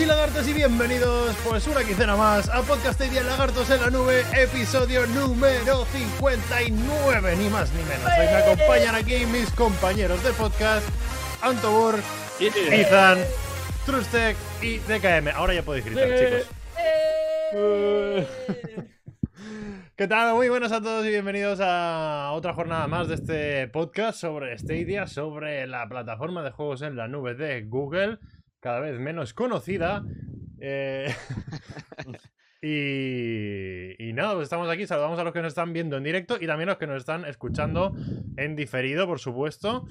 [0.00, 3.90] todos lagartos y y bienvenidos pues una quincena más a Podcast Idea Lagartos en la
[3.90, 8.06] Nube, episodio número 59, ni más ni menos.
[8.18, 10.88] Hoy me acompañan aquí mis compañeros de podcast,
[11.42, 11.96] Antobur,
[12.40, 13.18] Izan,
[13.84, 15.28] Trustec y DKM.
[15.34, 16.48] Ahora ya podéis gritar, chicos.
[19.96, 20.34] ¿Qué tal?
[20.34, 25.06] Muy buenas a todos y bienvenidos a otra jornada más de este podcast sobre Stadia,
[25.06, 28.18] sobre la plataforma de juegos en la nube de Google,
[28.60, 30.04] cada vez menos conocida.
[30.60, 31.12] Eh,
[32.62, 36.36] y, y nada, pues estamos aquí, saludamos a los que nos están viendo en directo
[36.40, 37.94] y también a los que nos están escuchando
[38.36, 39.86] en diferido, por supuesto.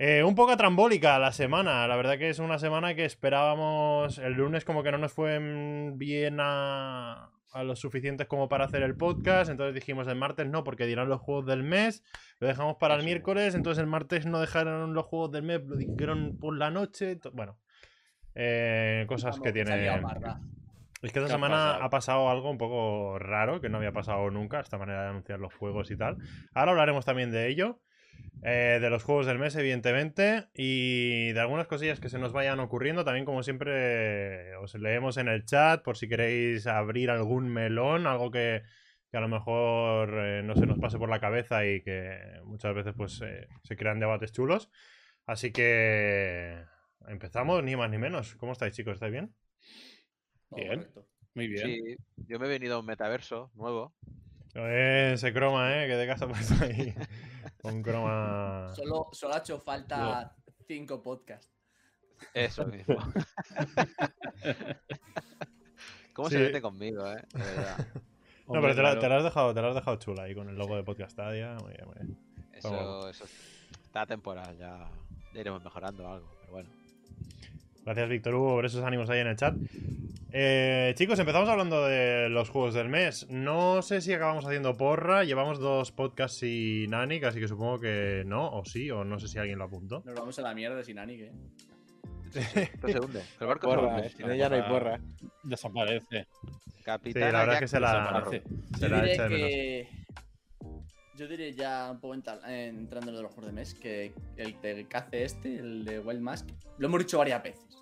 [0.00, 4.34] Eh, un poco trambólica la semana, la verdad que es una semana que esperábamos, el
[4.34, 5.40] lunes como que no nos fue
[5.96, 10.62] bien a, a lo suficientes como para hacer el podcast, entonces dijimos el martes no
[10.62, 12.04] porque dirán los juegos del mes,
[12.38, 15.74] lo dejamos para el miércoles, entonces el martes no dejaron los juegos del mes, lo
[15.74, 17.58] dijeron por la noche, bueno,
[18.38, 19.88] eh, cosas que tiene...
[21.00, 21.82] Es que esta ¿Qué ha semana pasado?
[21.82, 25.38] ha pasado algo un poco raro, que no había pasado nunca, esta manera de anunciar
[25.38, 26.16] los juegos y tal.
[26.54, 27.80] Ahora hablaremos también de ello,
[28.42, 32.58] eh, de los juegos del mes, evidentemente, y de algunas cosillas que se nos vayan
[32.58, 33.04] ocurriendo.
[33.04, 38.32] También, como siempre, os leemos en el chat por si queréis abrir algún melón, algo
[38.32, 38.62] que,
[39.10, 42.74] que a lo mejor eh, no se nos pase por la cabeza y que muchas
[42.74, 44.68] veces pues eh, se crean debates chulos.
[45.26, 46.64] Así que
[47.06, 48.34] empezamos, ni más ni menos.
[48.36, 48.94] ¿Cómo estáis, chicos?
[48.94, 49.34] ¿Estáis bien?
[50.50, 50.88] Bien.
[51.34, 51.66] Muy bien.
[51.66, 53.94] Sí, yo me he venido a un metaverso nuevo.
[54.54, 55.86] Eh, ese croma, ¿eh?
[55.86, 56.94] Que de casa pues ahí.
[57.64, 58.72] Un croma.
[58.74, 60.34] Solo, solo ha hecho falta
[60.66, 61.52] cinco podcasts.
[62.34, 62.96] Eso mismo.
[66.12, 66.36] ¿Cómo Sí.
[66.36, 67.22] se mete conmigo, eh?
[67.32, 67.78] De verdad.
[67.94, 69.00] No, Hombre, pero te la, claro.
[69.00, 71.54] te la has dejado, te la has dejado chula ahí con el logo de Podcastadia.
[71.62, 72.18] Muy bien, muy bien.
[72.52, 73.24] Eso, eso
[73.84, 74.90] está temporal, ya
[75.34, 76.70] iremos mejorando algo, pero bueno.
[77.88, 79.56] Gracias, Víctor Hugo, por esos ánimos ahí en el chat.
[80.30, 83.26] Eh, chicos, empezamos hablando de los juegos del mes.
[83.30, 85.24] No sé si acabamos haciendo porra.
[85.24, 89.26] Llevamos dos podcasts sin Anik, así que supongo que no, o sí, o no sé
[89.26, 90.02] si alguien lo apuntó.
[90.04, 91.32] Nos vamos a la mierda sin Ani, ¿eh?
[92.34, 93.22] Esto se hunde.
[93.40, 94.06] El barco se Porra, hunde.
[94.06, 95.00] eh, sin ella no hay porra.
[95.44, 96.26] Desaparece.
[96.30, 98.42] Sí, Capitana la verdad es que se la, desaparece.
[98.74, 99.48] se Yo la diré echa de menos.
[99.48, 99.88] que.
[101.16, 104.12] Yo diré ya un poco entra- entrando en lo de los juegos de mes que
[104.36, 107.77] el de cace este, el de Wild Mask, lo hemos dicho varias veces.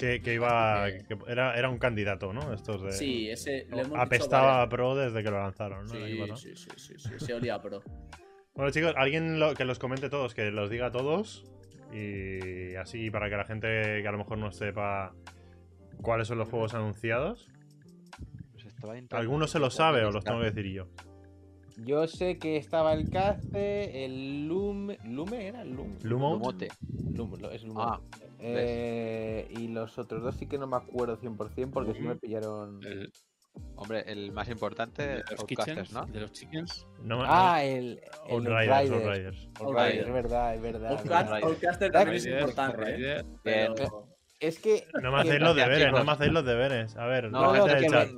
[0.00, 0.86] Que, que iba.
[0.90, 2.52] Que era, era un candidato, ¿no?
[2.52, 2.92] Estos de.
[2.92, 5.90] Sí, ese lo hemos dicho Apestaba a Pro desde que lo lanzaron, ¿no?
[5.92, 7.82] Sí, sí, sí, sí, sí, se olía pro.
[8.52, 11.44] Bueno, chicos, alguien lo- que los comente todos, que los diga todos.
[11.94, 13.68] Y así para que la gente
[14.02, 15.14] que a lo mejor no sepa
[16.02, 17.48] cuáles son los juegos anunciados.
[18.80, 20.88] Pues ¿Alguno se lo sabe o los tengo que decir yo?
[21.78, 24.98] Yo sé que estaba el Cace, el Lume.
[25.04, 25.64] ¿Lume era?
[25.64, 25.96] Lume.
[26.02, 26.32] ¿Lumo?
[26.34, 26.68] Lumote.
[27.14, 27.80] Lume, es Lume.
[27.82, 28.00] Ah,
[28.42, 32.80] Eh, y los otros dos sí que no me acuerdo 100% porque sí me pillaron.
[32.84, 33.12] El,
[33.74, 36.06] Hombre, el más importante, de los kitchens, ¿no?
[36.06, 36.86] de los chickens.
[37.02, 38.00] No, Ah, el.
[38.28, 38.32] el.
[38.46, 38.90] Outriders.
[38.92, 40.06] Outriders, Outrider.
[40.06, 40.92] es verdad, es verdad.
[40.92, 41.42] es Outcast- verdad.
[41.42, 43.24] Outcaster también es Riders, importante, ¿eh?
[43.44, 43.90] Riders.
[44.38, 44.86] Es que.
[45.02, 46.96] No me hacéis los deberes, no me hacéis los deberes.
[46.96, 48.08] A ver, No, la no, gente del chat.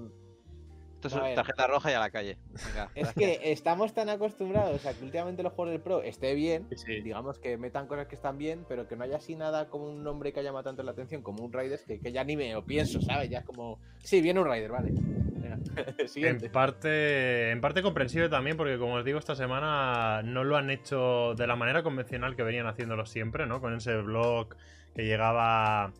[1.09, 1.35] Esto es ver.
[1.35, 2.39] tarjeta roja y a la calle.
[2.67, 2.91] Venga.
[2.95, 7.01] Es que estamos tan acostumbrados a que últimamente los juegos del Pro esté bien, Sí,
[7.01, 10.03] digamos que metan cosas que están bien, pero que no haya así nada como un
[10.03, 12.65] nombre que llama tanto la atención como un Riders que, que ya ni me lo
[12.65, 13.31] pienso, ¿sabes?
[13.31, 14.93] Ya es como, sí, viene un Rider, vale.
[16.07, 16.47] Siguiente.
[16.47, 20.71] En parte, en parte comprensible también, porque como os digo, esta semana no lo han
[20.71, 23.61] hecho de la manera convencional que venían haciéndolo siempre, ¿no?
[23.61, 24.55] Con ese blog
[24.95, 25.93] que llegaba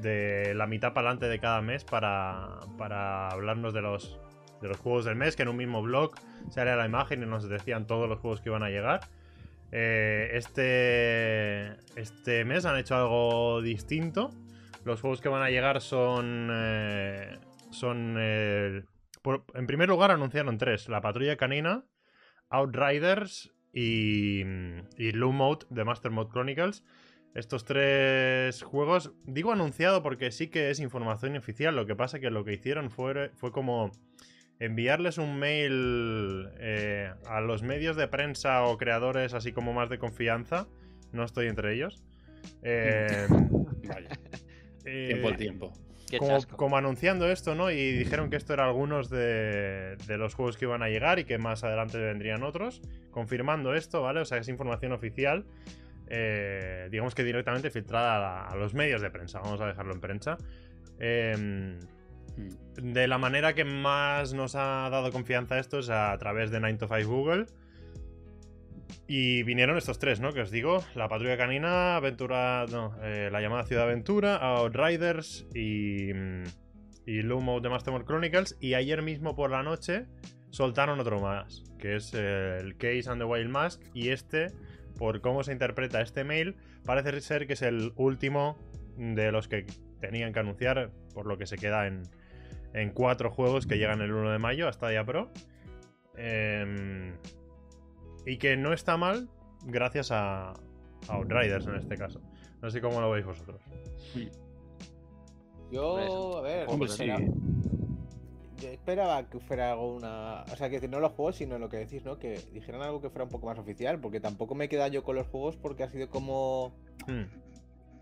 [0.00, 4.18] de la mitad para adelante de cada mes para, para hablarnos de los,
[4.60, 6.14] de los juegos del mes, que en un mismo blog
[6.50, 9.00] salía la imagen y nos decían todos los juegos que iban a llegar.
[9.70, 14.30] Eh, este, este mes han hecho algo distinto.
[14.84, 16.48] Los juegos que van a llegar son.
[16.50, 17.38] eh,
[17.70, 18.16] son.
[18.18, 18.82] eh,
[19.54, 21.84] en primer lugar, anunciaron tres: La Patrulla Canina,
[22.48, 24.40] Outriders y.
[24.96, 26.82] y Loom Mode de Master Mode Chronicles.
[27.34, 29.12] estos tres juegos.
[29.24, 31.76] Digo anunciado porque sí que es información oficial.
[31.76, 33.92] Lo que pasa que lo que hicieron fue, fue como
[34.60, 39.98] enviarles un mail eh, a los medios de prensa o creadores así como más de
[39.98, 40.66] confianza.
[41.12, 42.02] No estoy entre ellos.
[42.62, 43.26] Eh,
[43.88, 44.10] Vaya,
[44.84, 45.72] eh, tiempo al tiempo.
[46.56, 47.70] Como, anunciando esto, ¿no?
[47.70, 51.24] Y dijeron que esto era algunos de, de los juegos que iban a llegar y
[51.24, 52.80] que más adelante vendrían otros.
[53.10, 54.20] Confirmando esto, ¿vale?
[54.20, 55.44] O sea, es información oficial.
[56.06, 59.40] eh, digamos que directamente filtrada a, a los medios de prensa.
[59.40, 60.38] Vamos a dejarlo en prensa.
[60.98, 61.78] Em,
[62.80, 66.78] De la manera que más nos ha dado confianza esto es a través de 9
[66.78, 67.46] to 5 Google.
[69.06, 70.32] Y vinieron estos tres, ¿no?
[70.32, 72.66] Que os digo: La Patrulla Canina, Aventura.
[72.70, 76.12] No, eh, La Llamada Ciudad Aventura, Outriders y.
[76.12, 76.44] mm,
[77.06, 78.56] Y Mode de Mastermore Chronicles.
[78.60, 80.06] Y ayer mismo por la noche
[80.50, 83.82] soltaron otro más, que es el Case and the Wild Mask.
[83.94, 84.52] Y este,
[84.98, 88.58] por cómo se interpreta este mail, parece ser que es el último
[88.96, 89.66] de los que
[90.00, 92.02] tenían que anunciar, por lo que se queda en,
[92.74, 95.30] en cuatro juegos que llegan el 1 de mayo a Stadia Pro.
[96.16, 97.14] Em,
[98.26, 99.28] y que no está mal
[99.64, 100.54] gracias a, a
[101.08, 102.20] Outriders en este caso.
[102.60, 103.60] No sé cómo lo veis vosotros.
[105.70, 107.06] Yo, a ver, Hombre, sí.
[108.60, 110.44] yo esperaba que fuera algo una.
[110.50, 112.18] O sea, que no los juegos, sino lo que decís, ¿no?
[112.18, 115.16] Que dijeran algo que fuera un poco más oficial, porque tampoco me queda yo con
[115.16, 116.74] los juegos porque ha sido como.
[117.06, 117.24] Hmm.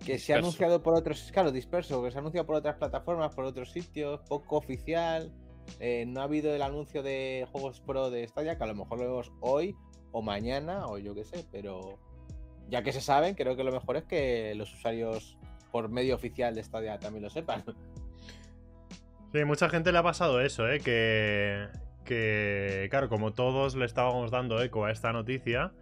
[0.05, 1.31] Que se ha anunciado por otros.
[1.33, 5.33] Claro, disperso, que se ha anunciado por otras plataformas, por otros sitios, poco oficial.
[5.81, 8.99] eh, no ha habido el anuncio de juegos pro de Stadia, que a lo mejor
[8.99, 9.75] lo vemos hoy
[10.13, 11.99] o mañana, o yo qué sé, pero.
[12.69, 15.39] Ya que se saben, creo que lo mejor es que los usuarios
[15.71, 17.65] por medio oficial de Stadia también lo sepan.
[19.33, 20.81] Sí, mucha gente le ha pasado eso, ¿eh?
[20.81, 21.69] Que,
[22.05, 25.73] que, claro, como todos le estábamos dando eco a esta noticia,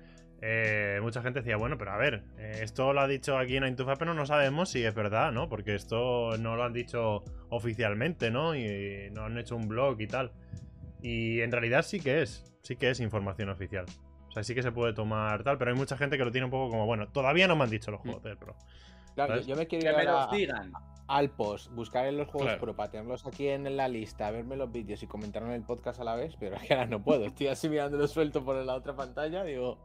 [0.46, 3.67] eh, mucha gente decía, bueno, pero a ver, eh, esto lo ha dicho aquí en
[3.67, 5.49] Intufa, pero no sabemos si es verdad, ¿no?
[5.49, 8.55] Porque esto no lo han dicho oficialmente, ¿no?
[8.55, 10.32] Y no han hecho un blog y tal.
[11.00, 13.87] Y en realidad sí que es, sí que es información oficial.
[14.29, 16.44] O sea, sí que se puede tomar tal, pero hay mucha gente que lo tiene
[16.46, 18.55] un poco como, bueno, todavía no me han dicho los juegos del Pro.
[19.14, 19.46] Claro, ¿Sabes?
[19.46, 20.73] yo me quiero Que ir me ahora los digan.
[21.06, 22.61] al post, buscar en los juegos Claro.
[22.61, 26.00] pro para tenerlos aquí en la lista, verme los vídeos y comentar en el podcast
[26.00, 27.25] a la vez, pero es que ahora no puedo.
[27.25, 29.79] Estoy así mirándolo suelto por la otra pantalla, digo,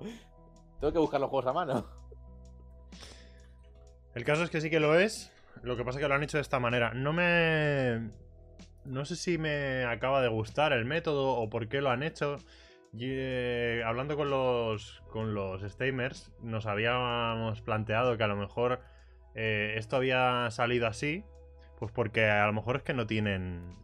[0.79, 1.85] tengo que buscar los juegos a mano.
[4.15, 5.31] El caso es que sí que lo es.
[5.61, 6.93] Lo que pasa es que lo han hecho de esta manera.
[6.93, 8.09] No me.
[8.85, 12.37] No sé si me acaba de gustar el método o por qué lo han hecho.
[12.97, 18.79] Eh, hablando con los, con los Stamers, nos habíamos planteado que a lo mejor
[19.35, 21.23] eh, esto había salido así.
[21.77, 23.77] Pues porque a lo mejor es que no tienen.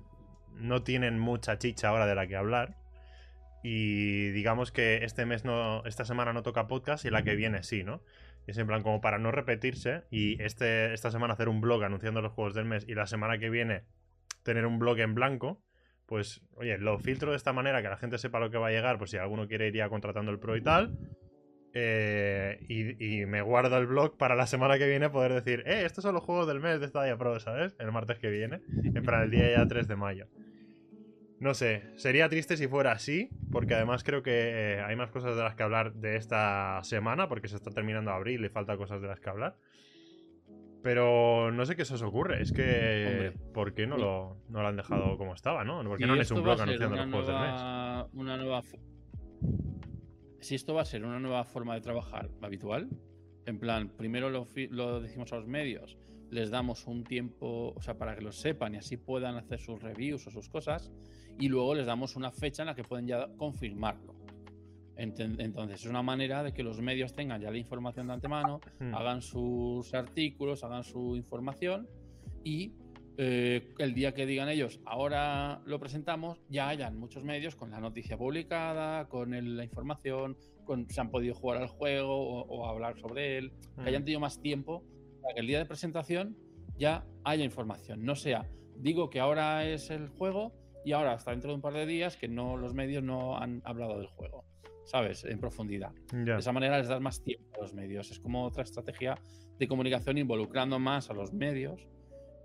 [0.54, 2.78] No tienen mucha chicha ahora de la que hablar.
[3.68, 5.84] Y digamos que este mes no.
[5.86, 8.04] Esta semana no toca podcast y la que viene sí, ¿no?
[8.46, 11.84] Y es en plan como para no repetirse y este, esta semana hacer un blog
[11.84, 13.82] anunciando los juegos del mes y la semana que viene
[14.44, 15.64] tener un blog en blanco,
[16.06, 18.72] pues oye, lo filtro de esta manera que la gente sepa lo que va a
[18.72, 20.96] llegar, pues si alguno quiere ir ya contratando el pro y tal.
[21.74, 25.86] eh, y, y me guardo el blog para la semana que viene poder decir, eh,
[25.86, 27.76] estos son los juegos del mes de Stadia Pro, ¿sabes?
[27.80, 30.28] El martes que viene, en plan el día ya 3 de mayo.
[31.40, 34.32] No sé, sería triste si fuera así, porque además creo que
[34.76, 38.12] eh, hay más cosas de las que hablar de esta semana, porque se está terminando
[38.12, 39.58] abril y falta cosas de las que hablar.
[40.82, 43.51] Pero no sé qué se os ocurre, es que Hombre.
[43.54, 45.84] ¿por qué no lo, no lo han dejado como estaba, no?
[45.84, 48.06] ¿Por qué Si no han hecho un blog anunciando los juegos del mes?
[48.13, 48.62] Una nueva
[50.46, 52.88] si esto va a ser una nueva forma de trabajar habitual,
[53.48, 55.98] en plan, primero lo, lo decimos a los medios,
[56.30, 59.82] les damos un tiempo, o sea, para que lo sepan y así puedan hacer sus
[59.82, 60.92] reviews o sus cosas,
[61.39, 64.15] y luego les damos una fecha en la que pueden ya confirmarlo.
[64.98, 68.94] Entonces, es una manera de que los medios tengan ya la información de antemano, Hmm.
[68.96, 71.88] hagan sus artículos, hagan su información
[72.44, 72.72] y
[73.18, 77.80] eh, el día que digan ellos, ahora lo presentamos, ya hayan muchos medios con la
[77.80, 82.65] noticia publicada, con el- la información, con se han podido jugar al juego o, o
[82.68, 84.06] hablar sobre él, que hayan Mm.
[84.06, 84.84] tenido más tiempo
[85.22, 86.36] para que el día de presentación
[86.77, 88.04] ya haya información.
[88.04, 90.51] No sea, digo que ahora es el juego
[90.86, 93.62] y ahora hasta dentro de un par de días que no los medios no han
[93.65, 94.46] hablado del juego,
[94.86, 95.25] ¿sabes?
[95.25, 95.92] En profundidad.
[96.12, 98.12] De esa manera les das más tiempo a los medios.
[98.12, 99.18] Es como otra estrategia
[99.58, 101.88] de comunicación involucrando más a los medios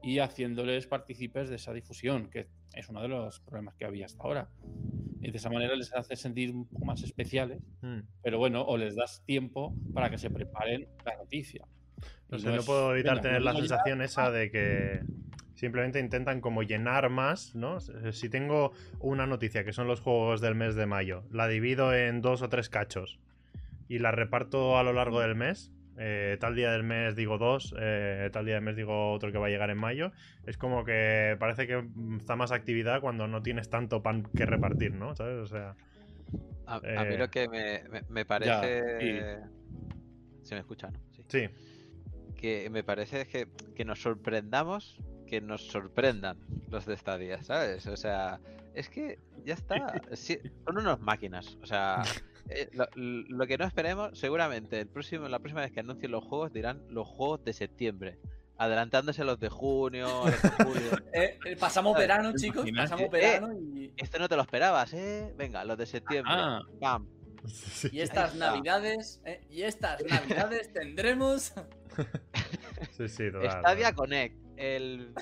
[0.02, 4.22] y haciéndoles partícipes de esa difusión, que es uno de los problemas que había hasta
[4.22, 4.48] ahora.
[5.20, 8.00] Y de esa manera les hace sentir un poco más especiales, Mm.
[8.22, 11.66] pero bueno, o les das tiempo para que se preparen la noticia.
[12.30, 15.00] No sé, no puedo evitar venga, tener la sensación esa de que
[15.54, 17.80] simplemente intentan como llenar más, ¿no?
[17.80, 22.20] Si tengo una noticia que son los juegos del mes de mayo, la divido en
[22.20, 23.18] dos o tres cachos
[23.88, 27.74] y la reparto a lo largo del mes, eh, tal día del mes digo dos,
[27.78, 30.12] eh, tal día del mes digo otro que va a llegar en mayo.
[30.46, 31.84] Es como que parece que
[32.18, 35.14] está más actividad cuando no tienes tanto pan que repartir, ¿no?
[35.14, 35.36] ¿Sabes?
[35.38, 35.74] O sea,
[36.66, 39.40] A, a mí Eh, lo que me, me- me parece.
[40.42, 40.98] Se me escucha, ¿no?
[41.12, 41.22] Sí.
[41.28, 41.48] sí.
[42.36, 44.96] Que me parece que, que nos sorprendamos,
[45.30, 46.36] que nos sorprendan
[46.70, 47.86] los de Stadia, ¿sabes?
[47.86, 48.40] O sea,
[48.74, 49.74] es que ya está.
[50.14, 51.56] sí, son unas máquinas.
[51.62, 52.02] O sea,
[52.50, 56.24] eh, lo, lo que no esperemos, seguramente el próximo, la próxima vez que anuncien los
[56.24, 58.18] juegos dirán los juegos de septiembre.
[58.58, 60.90] Adelantándose a los de junio, los de julio.
[61.14, 62.08] Eh, eh, pasamos ¿Sabes?
[62.08, 62.66] verano, chicos.
[62.66, 62.90] Imagínate.
[62.90, 65.32] Pasamos verano y, Esto no te lo esperabas, ¿eh?
[65.38, 66.34] Venga, los de septiembre.
[66.36, 66.60] Ah.
[66.78, 67.08] Pam.
[67.46, 67.88] Sí.
[67.90, 69.22] y estas navidades.
[69.24, 71.54] eh, y estas navidades tendremos.
[72.96, 73.50] Sí, sí, total.
[73.60, 75.14] Stadia Connect, el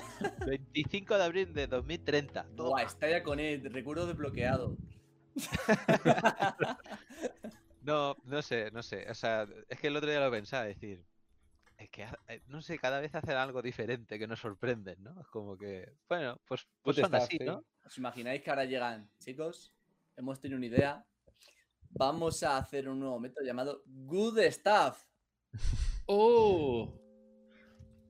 [0.45, 2.43] 25 de abril de 2030.
[2.55, 2.69] Toma.
[2.69, 4.77] Buah, Stadia con el recuerdo desbloqueado.
[7.81, 9.09] No, no sé, no sé.
[9.09, 11.03] O sea, es que el otro día lo pensaba, decir.
[11.77, 15.19] Es que, eh, no sé, cada vez hacen algo diferente que nos sorprenden, ¿no?
[15.19, 17.45] Es como que, bueno, pues, pues Good son stuff, así, sí.
[17.45, 17.65] ¿no?
[17.83, 19.73] ¿Os imagináis que ahora llegan, chicos?
[20.17, 21.05] Hemos tenido una idea.
[21.89, 25.07] Vamos a hacer un nuevo método llamado Good Stuff.
[26.05, 27.08] ¡Oh!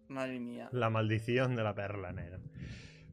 [0.10, 0.70] Madre mía.
[0.72, 2.40] La maldición de la perla negra.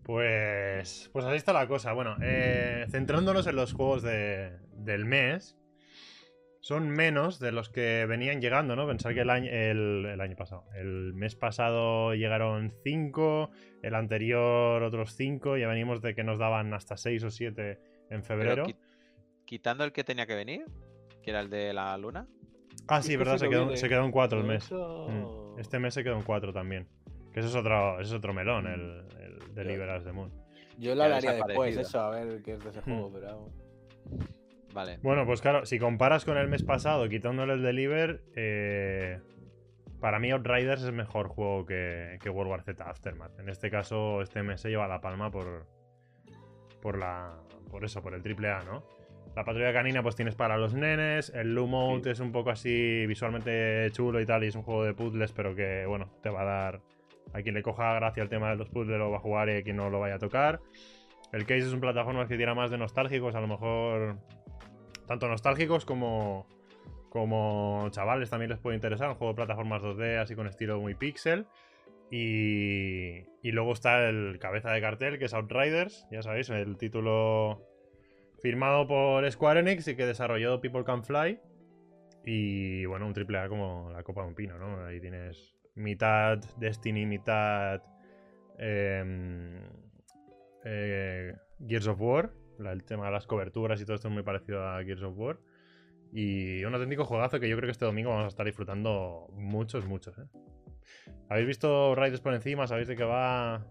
[0.03, 1.93] Pues, pues así está la cosa.
[1.93, 5.57] Bueno, eh, centrándonos en los juegos de- del mes,
[6.61, 8.87] son menos de los que venían llegando, ¿no?
[8.87, 13.51] Pensar que el año, el, el año pasado, el mes pasado llegaron 5,
[13.83, 17.79] el anterior otros 5, ya venimos de que nos daban hasta 6 o 7
[18.11, 18.65] en febrero.
[18.65, 18.77] qui-
[19.45, 20.65] quitando el que tenía que venir,
[21.23, 22.27] que era el de la luna.
[22.89, 24.73] Ah, sí, verdad, se que quedó, se quedó en 4 el Pero mes.
[24.73, 25.59] Mm.
[25.61, 26.87] Este mes se quedó en 4 también.
[27.33, 30.33] Que eso es otro, eso es otro melón, el, el Deliver the Moon.
[30.79, 32.85] Yo lo hablaría después, eso, a ver qué es de ese Hmm.
[32.85, 33.53] juego, pero vamos.
[34.75, 34.99] Vale.
[35.03, 39.21] Bueno, pues claro, si comparas con el mes pasado, quitándole el Deliver, eh,
[40.01, 43.39] para mí Outriders es mejor juego que, que World War Z Aftermath.
[43.41, 45.67] En este caso, este mes se lleva la palma por,
[46.83, 47.35] por la,
[47.71, 48.85] por eso, por el triple A, ¿no?
[49.37, 51.31] La patrulla canina, pues tienes para los nenes.
[51.35, 54.95] El Lumot es un poco así visualmente chulo y tal, y es un juego de
[54.95, 56.81] puzzles, pero que, bueno, te va a dar.
[57.35, 59.59] A quien le coja gracia el tema de los puzzles lo va a jugar y
[59.59, 60.61] a quien no lo vaya a tocar.
[61.33, 64.17] El Case es un plataforma que tira más de nostálgicos, a lo mejor
[65.07, 66.49] tanto nostálgicos como,
[67.11, 69.11] como chavales también les puede interesar.
[69.11, 71.47] Un juego de plataformas 2D así con estilo muy pixel.
[72.11, 77.76] Y, y luego está el cabeza de cartel que es Outriders, ya sabéis, el título
[78.47, 81.41] firmado por Square Enix y que desarrolló People Can Fly.
[82.25, 84.85] Y bueno, un triple A como la copa de un pino, ¿no?
[84.87, 87.83] Ahí tienes mitad Destiny, mitad
[88.57, 89.61] em,
[90.65, 91.35] eh,
[91.67, 92.31] Gears of War.
[92.61, 95.39] El tema de las coberturas y todo esto es muy parecido a Gears of War.
[96.13, 99.87] Y un auténtico juegazo que yo creo que este domingo vamos a estar disfrutando muchos,
[99.87, 100.17] muchos.
[100.19, 100.27] ¿eh?
[101.29, 102.69] ¿Habéis visto Raiders por encima?
[102.69, 103.67] ¿Sabéis de qué va?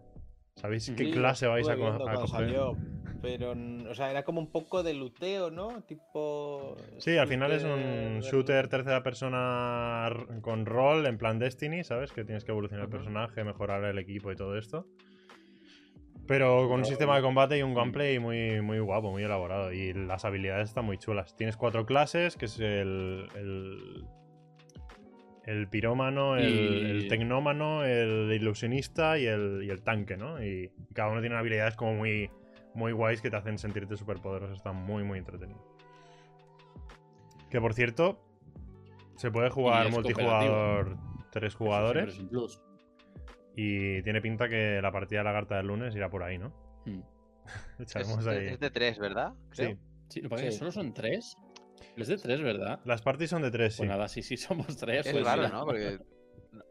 [0.55, 2.27] ¿Sabéis qué clase vais a, co- a coger?
[2.27, 2.77] salió,
[3.25, 3.55] pero,
[3.89, 5.81] o sea, era como un poco de luteo, ¿no?
[5.81, 6.75] Tipo.
[6.99, 10.07] Sí, al final es un shooter tercera persona
[10.41, 12.11] con rol en plan Destiny, ¿sabes?
[12.11, 14.85] Que tienes que evolucionar el personaje, mejorar el equipo y todo esto.
[16.27, 19.73] Pero con un sistema de combate y un gameplay muy, muy guapo, muy elaborado.
[19.73, 21.35] Y las habilidades están muy chulas.
[21.35, 23.27] Tienes cuatro clases, que es el.
[23.35, 24.05] el,
[25.45, 30.43] el pirómano, el, Y- el tecnómano, el ilusionista y el, y el tanque, ¿no?
[30.43, 32.31] Y cada uno tiene habilidades como muy,
[32.75, 34.53] muy guays que te hacen sentirte súper poderoso.
[34.53, 35.59] Está muy, muy entretenido.
[37.49, 38.19] Que por cierto,
[39.15, 40.97] se puede jugar es multijugador
[41.31, 42.17] tres jugadores.
[42.17, 42.61] es plus.
[43.55, 46.49] Y tiene pinta que la partida de la carta del lunes irá por ahí, ¿no?
[46.85, 47.01] Hmm.
[47.79, 48.47] Es, Echaremos de- ahí.
[48.47, 49.33] es de tres, ¿verdad?
[49.49, 49.71] Creo.
[49.71, 49.77] Sí.
[50.09, 50.57] Sí, lo que pasa es que Sí.
[50.59, 51.37] solo son tres.
[51.95, 52.79] Es de tres, ¿verdad?
[52.85, 53.77] Las parties son de tres, sí.
[53.79, 55.05] Pues nada, sí, sí, somos tres.
[55.05, 55.47] Es pues raro.
[55.49, 55.63] ¿no?
[55.65, 55.99] Porque
[56.51, 56.63] no-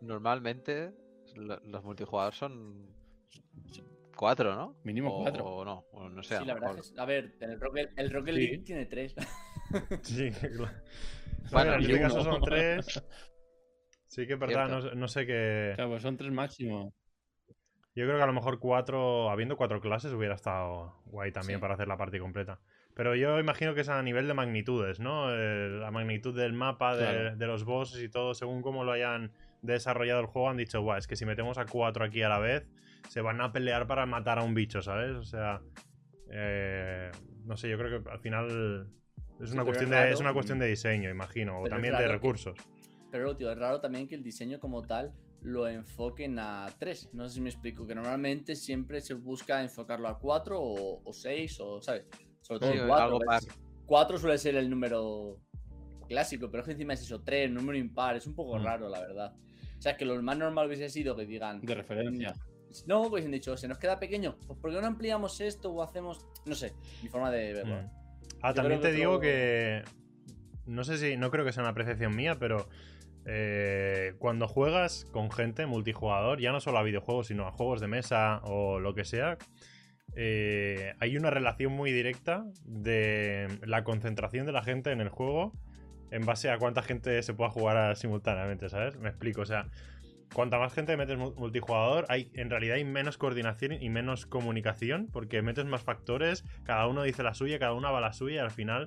[0.00, 0.92] normalmente
[1.34, 2.88] lo- los multijugadores son
[4.14, 4.76] cuatro, ¿no?
[4.84, 5.44] Mínimo O- cuatro.
[5.44, 6.36] O no, o no sé.
[6.36, 8.40] a Sí, la verdad es A ver, el Rocket, el Rocket Sí.
[8.40, 9.14] League tiene tres.
[10.02, 10.70] Sí, claro.
[11.44, 12.32] No, Bueno, en este caso uno.
[12.32, 13.02] son tres.
[14.06, 15.72] Sí que es verdad, no, no sé qué.
[15.74, 16.94] Claro, pues son tres máximo.
[17.94, 21.60] Yo creo que a lo mejor cuatro, habiendo cuatro clases, hubiera estado guay también Sí.
[21.60, 22.60] para hacer la partida completa.
[22.94, 25.26] Pero yo imagino que es a nivel de magnitudes, ¿no?
[25.34, 27.36] Eh, la magnitud del mapa, de, Claro.
[27.36, 29.32] de los bosses y todo, según cómo lo hayan
[29.62, 32.38] desarrollado el juego, han dicho, guau, es que si metemos a cuatro aquí a la
[32.38, 32.68] vez,
[33.08, 35.16] se van a pelear para matar a un bicho, ¿sabes?
[35.16, 35.60] O sea,
[36.30, 37.10] eh,
[37.44, 38.88] no sé, yo creo que al final
[39.40, 41.98] es Sí, una, cuestión es de, es una cuestión de diseño, imagino, o también de
[41.98, 42.56] raro que- recursos.
[43.10, 47.10] Pero, tío, es raro también que el diseño como tal lo enfoquen a 3.
[47.12, 51.12] No sé si me explico, que normalmente siempre se busca enfocarlo a 4 o, o
[51.12, 52.06] 6 o, ¿sabes?
[52.44, 53.04] Sobre todo Sí, 4.
[53.04, 53.40] algo par.
[53.86, 55.38] 4 suele ser el número
[56.08, 58.64] clásico, pero es que encima es eso, 3, número impar, es un poco Mm.
[58.64, 59.34] raro, la verdad.
[59.78, 61.60] O sea, que lo más normal hubiese sido que digan.
[61.62, 62.34] De referencia.
[62.86, 64.36] No, pues han dicho, se nos queda pequeño.
[64.46, 66.26] Pues ¿por qué no ampliamos esto o hacemos.?
[66.44, 67.76] No sé, mi forma de verlo.
[67.76, 67.90] Mm.
[68.42, 69.82] Ah, Yo también te que digo que.
[70.66, 71.16] No sé si.
[71.16, 72.68] No creo que sea una apreciación mía, pero.
[73.26, 77.86] eh, cuando juegas con gente multijugador, ya no solo a videojuegos, sino a juegos de
[77.88, 79.38] mesa o lo que sea,
[80.16, 85.52] eh, hay una relación muy directa de la concentración de la gente en el juego
[86.10, 88.96] en base a cuánta gente se pueda jugar simultáneamente, ¿sabes?
[88.96, 89.66] Me explico, o sea,
[90.32, 95.08] cuanta más gente metes mu- multijugador, hay, en realidad hay menos coordinación y menos comunicación,
[95.12, 98.38] porque metes más factores, cada uno dice la suya, cada uno va la suya, y
[98.38, 98.86] al final,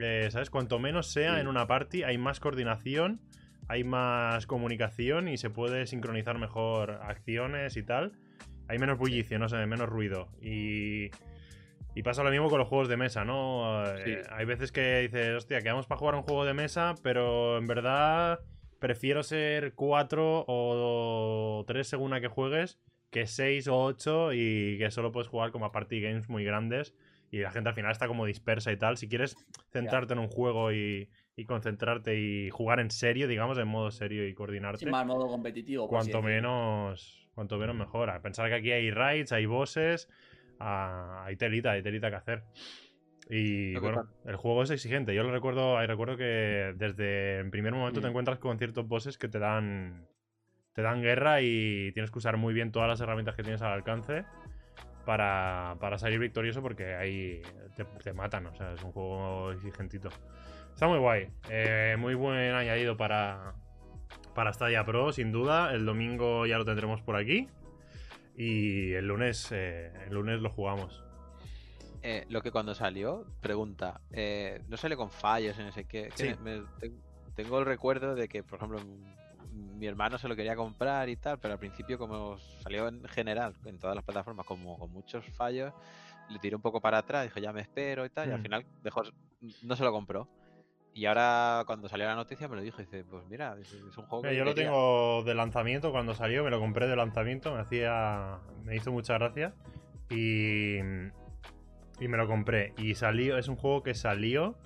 [0.00, 0.50] eh, ¿sabes?
[0.50, 1.40] Cuanto menos sea Sí.
[1.40, 3.20] en una party, hay más coordinación,
[3.68, 8.12] hay más comunicación y se puede sincronizar mejor acciones y tal.
[8.70, 10.28] Hay menos bullicio, no sé, menos ruido.
[10.40, 11.10] Y,
[11.94, 13.84] y pasa lo mismo con los juegos de mesa, ¿no?
[13.98, 17.66] Eh, hay veces que dices, hostia, quedamos para jugar un juego de mesa, pero en
[17.66, 18.40] verdad
[18.78, 22.78] prefiero ser cuatro o tres según a que juegues
[23.10, 26.94] que seis o ocho y que solo puedes jugar como a party games muy grandes
[27.32, 28.96] y la gente al final está como dispersa y tal.
[28.96, 29.36] Si quieres
[29.70, 34.26] centrarte en un juego y, y concentrarte y jugar en serio, digamos, en modo serio
[34.26, 35.88] y coordinarte, Sin más modo competitivo.
[35.88, 38.10] cuanto menos, cuanto menos mejor.
[38.10, 40.08] A Pensar que aquí hay raids, hay bosses,
[40.58, 42.42] ah, hay telita, hay telita que hacer.
[43.28, 45.14] Y bueno, el juego es exigente.
[45.14, 48.10] Yo lo recuerdo, ahí recuerdo que desde el primer momento te Mm.
[48.10, 50.06] encuentras con ciertos bosses que te dan
[50.72, 53.72] te dan guerra y tienes que usar muy bien todas las herramientas que tienes al
[53.72, 54.24] alcance
[55.04, 57.42] para, para salir victorioso porque ahí
[57.76, 58.46] te, te matan.
[58.46, 60.08] O sea, es un juego exigentito.
[60.72, 61.28] Está muy guay.
[61.50, 63.54] eh, muy buen añadido para,
[64.34, 65.72] para Stadia Pro, sin duda.
[65.74, 67.48] El domingo ya lo tendremos por aquí.
[68.36, 71.02] Y el lunes, eh, el lunes lo jugamos.
[72.02, 76.08] Eh, lo que cuando salió, pregunta, eh, no sale con fallos y no sé qué.
[76.16, 76.40] que Sí.
[76.42, 76.92] me- te-
[77.34, 78.80] tengo el recuerdo de que, por ejemplo,
[79.52, 83.54] mi hermano se lo quería comprar y tal, pero al principio, como salió en general,
[83.66, 85.72] en todas las plataformas, como con muchos fallos,
[86.30, 88.42] le tiró un poco para atrás, dijo ya me espero y tal, y al Mm.
[88.42, 89.02] final dejó,
[89.62, 90.28] no se lo compró.
[90.92, 94.04] Y ahora, cuando salió la noticia, me lo dijo, dice, pues mira, es, es un
[94.06, 94.70] juego Mira, que yo lo quería".
[94.70, 98.38] tengo de lanzamiento cuando salió, me lo compré de lanzamiento, me hacía.
[98.64, 99.54] me hizo mucha gracia.
[100.10, 100.78] Y.
[102.00, 102.72] Y me lo compré.
[102.78, 103.38] Y salió.
[103.38, 104.56] Es un juego que salió.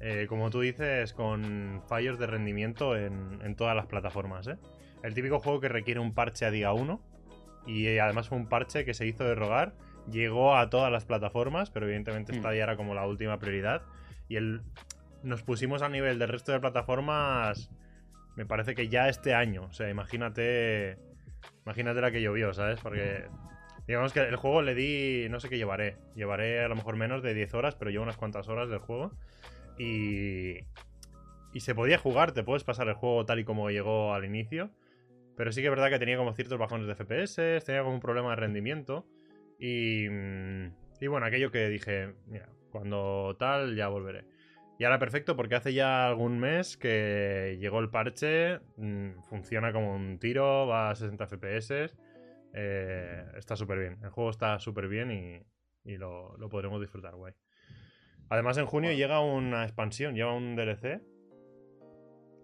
[0.00, 4.58] eh, como tú dices, con fallos de rendimiento en, en todas las plataformas, ¿eh?
[5.02, 7.00] El típico juego que requiere un parche a día 1.
[7.66, 9.72] Y eh, además fue un parche que se hizo de rogar.
[10.10, 12.36] Llegó a todas las plataformas, pero evidentemente Mm.
[12.36, 13.82] esta ya era como la última prioridad.
[14.28, 14.60] Y el,
[15.22, 17.70] nos pusimos al nivel del resto de plataformas.
[18.36, 19.64] Me parece que ya este año.
[19.64, 20.98] O sea, imagínate.
[21.64, 22.80] Imagínate la que llovió, ¿sabes?
[22.80, 23.26] Porque.
[23.86, 25.28] Digamos que el juego le di.
[25.28, 25.96] No sé qué llevaré.
[26.14, 29.12] Llevaré a lo mejor menos de 10 horas, pero llevo unas cuantas horas del juego.
[29.78, 30.58] Y.
[31.52, 34.70] Y se podía jugar, te puedes pasar el juego tal y como llegó al inicio.
[35.36, 38.00] Pero sí que es verdad que tenía como ciertos bajones de FPS, tenía como un
[38.00, 39.06] problema de rendimiento.
[39.58, 40.06] Y.
[41.00, 44.24] Y bueno, aquello que dije, mira, cuando tal, ya volveré.
[44.78, 49.94] Y ahora perfecto, porque hace ya algún mes que llegó el parche, mm, funciona como
[49.94, 51.90] un tiro, va a 60 FPS.
[52.58, 53.98] eh, está súper bien.
[54.02, 55.42] El juego está súper bien y,
[55.84, 57.34] y lo, lo podremos disfrutar, guay.
[58.28, 61.00] Además, en junio llega una expansión, lleva un DLC.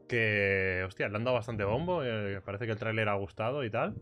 [0.09, 2.03] Que, hostia, le han dado bastante bombo.
[2.05, 3.95] eh, parece que el tráiler ha gustado y tal.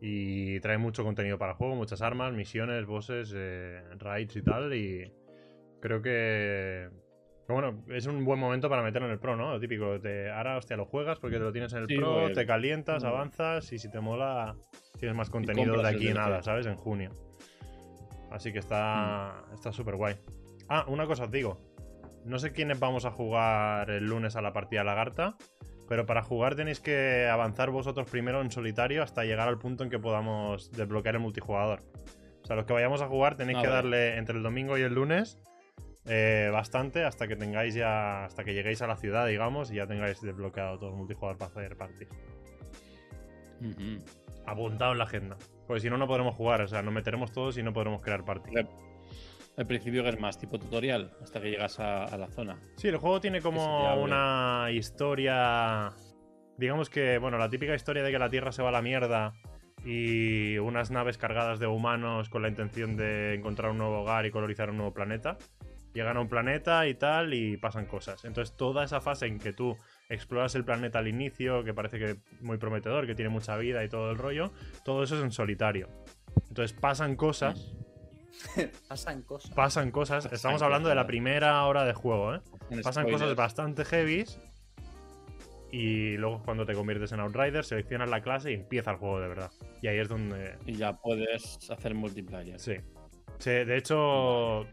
[0.00, 4.74] Y trae mucho contenido para el juego, muchas armas, misiones, bosses, eh, raids y tal.
[4.74, 5.12] Y
[5.80, 7.05] creo que, que,
[7.54, 9.52] bueno, es un buen momento para meterlo en el Pro, ¿no?
[9.52, 12.32] Lo típico, te, ahora, hostia, lo juegas porque te lo tienes en el Sí, Pro,
[12.32, 14.56] te calientas, avanzas y si te mola,
[14.98, 16.66] tienes más contenido de aquí en nada, ¿sabes?
[16.66, 17.10] En junio.
[18.30, 19.54] Así que está Mm.
[19.54, 20.16] está súper guay.
[20.68, 21.60] Ah, una cosa os digo.
[22.24, 25.36] No sé quiénes vamos a jugar el lunes a la partida lagarta,
[25.88, 29.90] pero para jugar tenéis que avanzar vosotros primero en solitario hasta llegar al punto en
[29.90, 31.82] que podamos desbloquear el multijugador.
[32.42, 33.76] O sea, los que vayamos a jugar tenéis Ah, que vale.
[33.76, 35.38] darle entre el domingo y el lunes
[36.08, 38.24] eh, bastante hasta que tengáis ya.
[38.24, 41.50] hasta que lleguéis a la ciudad, digamos, y ya tengáis desbloqueado todo el multijugador para
[41.50, 42.08] hacer parties.
[43.60, 44.04] Ujú.
[44.46, 45.36] Apuntado en la agenda.
[45.66, 46.60] Porque si no, no podremos jugar.
[46.60, 48.56] O sea, nos meteremos todos y no podremos crear party.
[48.56, 48.68] Al-
[49.56, 52.58] Al principio que es más tipo tutorial, hasta que llegas a, a la zona.
[52.76, 55.92] Sí, el juego tiene como una historia.
[56.58, 59.32] Digamos que, bueno, la típica historia de que la Tierra se va a la mierda
[59.84, 64.30] y unas naves cargadas de humanos con la intención de encontrar un nuevo hogar y
[64.30, 65.38] colonizar un nuevo planeta.
[65.96, 68.26] Llegan a un planeta y tal y pasan cosas.
[68.26, 69.78] Entonces, toda esa fase en que tú
[70.10, 73.88] exploras el planeta al inicio, que parece que muy prometedor, que tiene mucha vida y
[73.88, 74.52] todo el rollo,
[74.84, 75.88] todo eso es en solitario.
[76.50, 77.72] Entonces, pasan cosas
[78.88, 79.50] Pasan cosas.
[79.52, 80.24] pasan cosas.
[80.24, 82.40] Pasan Estamos hablando de la primera hora de juego, ¿eh?
[82.82, 84.38] Pasan cosas bastante heavies.
[85.72, 89.28] Y luego cuando te conviertes en Outrider, seleccionas la clase y empieza el juego de
[89.28, 89.50] verdad.
[89.82, 90.56] Y ahí es donde...
[90.64, 92.60] Y ya puedes hacer multiplayer.
[92.60, 92.76] Sí.
[93.38, 94.66] Sí, de hecho,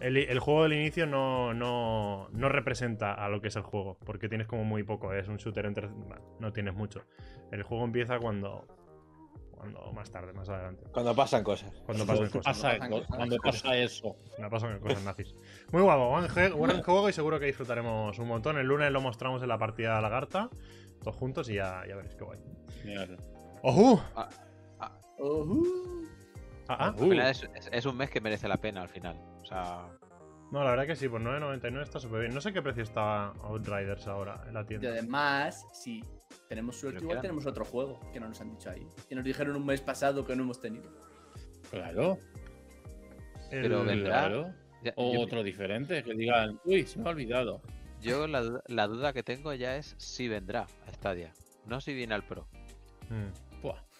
[0.00, 3.98] el, el juego del inicio no, no, no representa a lo que es el juego,
[4.04, 5.88] porque tienes como muy poco, es un shooter entre...
[6.38, 7.02] no tienes mucho.
[7.52, 8.66] El juego empieza cuando...
[9.52, 10.84] Cuando más tarde, más adelante.
[10.90, 11.70] Cuando pasan cosas.
[11.84, 12.44] Cuando pasan Cuando cosas.
[12.56, 13.06] pasa, pasan cosas.
[13.08, 14.16] cuando pasa eso.
[14.38, 15.34] Me pasan cosas nazis.
[15.70, 18.56] Muy guapo, buen, je- buen juego y seguro que disfrutaremos un montón.
[18.56, 20.48] El lunes lo mostramos en la partida de Lagarta,
[21.02, 22.38] todos juntos y ya, ya veréis qué guay.
[23.62, 23.92] ¡Ojú!
[23.92, 24.00] Ujú.
[24.78, 24.98] Ah,
[26.78, 26.88] ah.
[26.88, 29.16] Al final es, es- es un mes que merece la pena al final.
[29.42, 29.88] O sea,
[30.52, 32.34] No, la verdad que sí, por 9.99 está súper bien.
[32.34, 34.88] No sé qué precio está Outriders ahora en la Y tienda.
[34.90, 36.02] además, si
[36.48, 38.84] tenemos suerte, igual tenemos otro juego que no nos han dicho ahí.
[39.08, 40.90] Que nos dijeron un mes pasado que no hemos tenido.
[41.70, 42.18] Claro,
[43.52, 44.26] El- pero vendrá.
[44.26, 44.54] claro.
[44.82, 47.60] ya- O yo, otro diferente, que digan, uy, se me ha olvidado.
[48.00, 51.32] yo la, la duda que tengo ya es si vendrá a Stadia.
[51.66, 52.48] No si viene al Pro,
[53.08, 53.30] Mm.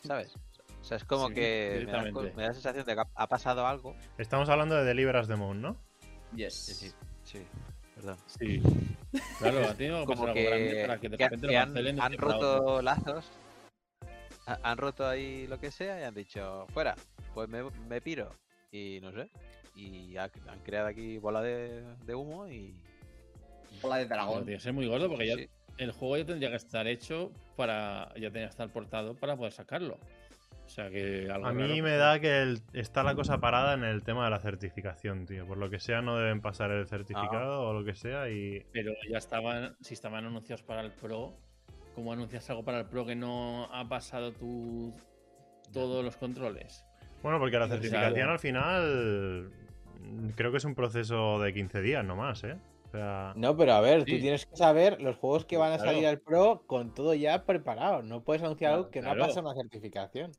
[0.07, 0.35] ¿sabes?
[0.81, 3.67] O sea, es como Sí, que me da, me la sensación de que ha, pasado
[3.67, 3.95] algo.
[4.19, 5.77] Estamos hablando de Deliveras the Moon, ¿no?
[6.35, 6.55] Yes.
[6.55, 6.93] Sí, sí,
[7.25, 7.39] sí,
[7.95, 8.17] perdón.
[8.27, 8.63] Sí.
[9.39, 11.53] Claro, ha tenido que Como pasar algo grande que, para que de que- repente que
[11.53, 13.31] lo han, cancelen de han roto lazos,
[14.47, 16.95] ha- han roto ahí lo que sea y han dicho, fuera,
[17.35, 18.31] pues me, me piro.
[18.73, 19.29] Y no sé,
[19.75, 22.75] y ha- han creado aquí bola de, de humo y...
[23.83, 24.45] Hola de dragón.
[24.45, 25.49] tiene que ser muy gordo porque ya sí.
[25.79, 28.09] el juego ya tendría que estar hecho para.
[28.17, 29.97] Ya tendría que estar portado para poder sacarlo.
[30.71, 33.75] O sea que algo A mí raro me da que el- está la cosa parada
[33.75, 35.45] en el tema de la certificación, tío.
[35.45, 38.65] Por lo que sea, no deben pasar el certificado o lo que sea y...
[38.73, 39.75] Pero ya estaban.
[39.81, 41.35] Si estaban anunciados para el Pro,
[41.97, 44.95] ¿cómo anuncias algo para el Pro que no ha pasado tu,
[45.73, 46.87] todos los controles?
[47.21, 47.83] Bueno, porque la Claro.
[47.83, 49.51] certificación al final
[50.37, 52.57] creo que es un proceso de 15 días nomás, ¿eh?
[52.87, 55.77] O sea, No, pero a ver, tú tienes que saber los juegos que van a
[55.79, 55.91] Claro.
[55.93, 58.03] salir al Pro con todo ya preparado.
[58.03, 60.31] No puedes anunciar algo que no ha pasado una certificación.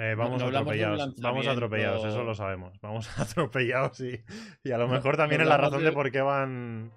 [0.00, 1.20] Eh, vamos no atropellados.
[1.20, 2.80] Vamos atropellados, eso lo sabemos.
[2.80, 4.22] Vamos atropellados y,
[4.64, 6.92] y a lo mejor también es la razón de de- por qué van,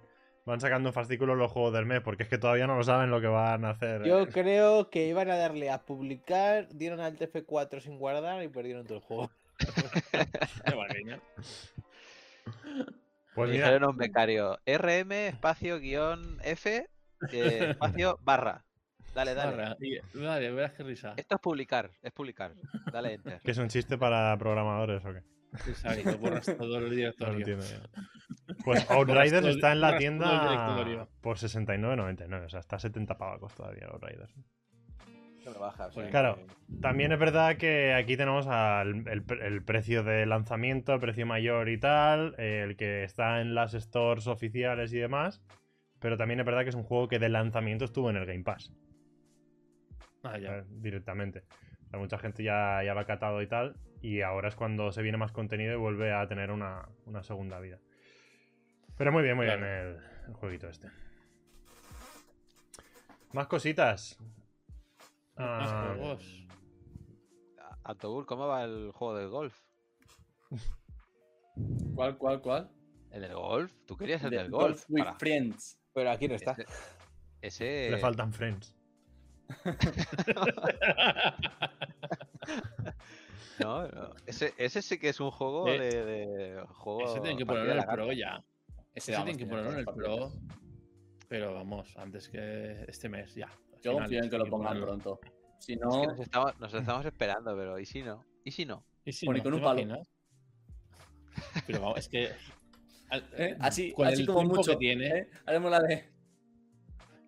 [0.45, 3.19] van sacando fascículos los juegos del mes, porque es que todavía no lo saben lo
[3.19, 4.03] que van a hacer.
[4.03, 4.27] Yo ¿eh?
[4.27, 8.97] creo que iban a darle a publicar, dieron al TF4 sin guardar y perdieron todo
[8.97, 9.31] el juego.
[13.35, 16.87] Pues mira, un becario, RM, espacio, guion, F,
[17.31, 18.63] eh, espacio, barra.
[19.13, 19.55] Dale, dale.
[19.57, 21.13] Barra, y- Vale, verás qué risa.
[21.17, 22.53] Esto es publicar, es publicar.
[22.91, 23.39] Dale enter.
[23.41, 25.21] ¿que es un chiste para programadores o qué?
[25.69, 27.37] Exacto, borras todo el No lo directorio.
[27.37, 28.03] entiendo ya.
[28.65, 33.87] Pues Outriders está en la tienda por 69.99, o sea, está a 70 pavacos todavía
[33.87, 34.35] Outriders.
[34.35, 34.43] No.
[35.93, 36.09] Pues ¿eh?
[36.09, 36.39] Claro,
[36.81, 41.25] también es verdad que aquí tenemos al- el, pre- el precio de lanzamiento, el precio
[41.25, 45.41] mayor y tal, el que está en las stores oficiales y demás,
[45.99, 48.43] pero también es verdad que es un juego que de lanzamiento estuvo en el Game
[48.43, 48.71] Pass
[50.23, 50.57] Ah, ya.
[50.59, 51.43] eh, directamente.
[51.85, 54.91] O sea, mucha gente ya, ya lo ha catado y tal, y ahora es cuando
[54.91, 57.79] se viene más contenido y vuelve a tener una, una segunda vida.
[58.97, 59.61] Pero muy bien, muy Claro.
[59.61, 60.89] bien el, el jueguito este.
[63.33, 64.17] Más cositas.
[65.35, 66.47] Más Ah, juegos.
[67.83, 69.57] Autobús, ¿cómo va el juego del golf?
[71.95, 72.71] ¿Cuál, cuál, cuál?
[73.11, 73.71] ¿El del golf?
[73.85, 74.85] ¿Tú querías el del golf?
[74.89, 75.79] with Para- Friends.
[75.93, 76.51] Pero aquí no está.
[76.53, 76.65] Ese,
[77.87, 78.75] ese- Le faltan friends.
[83.59, 87.05] No, no, Ese, ese sí que es un juego Eh, de, de juego.
[87.05, 88.43] Ese tienen que ponerlo en el Pro ya.
[88.95, 90.31] Ese vamos, tienen que tiene ponerlo en el Pro.
[91.29, 93.49] Pero vamos, antes que este mes ya.
[93.83, 94.87] Yo confío en que lo pongan ponerlo.
[94.87, 95.19] pronto.
[95.59, 98.25] Si Es no, que nos estamos, nos estamos esperando, pero ¿y si no?
[98.43, 98.83] ¿Y si no?
[99.05, 99.43] ¿Y si Pone no?
[99.43, 99.79] con ¿Te un palo.
[99.81, 100.07] imaginas?
[101.67, 102.31] Pero vamos, es que.
[103.09, 103.55] al- ¿eh?
[103.59, 104.71] así, con así el como mucho.
[104.71, 105.29] que tiene, ¿eh?
[105.45, 106.11] Haremos la de.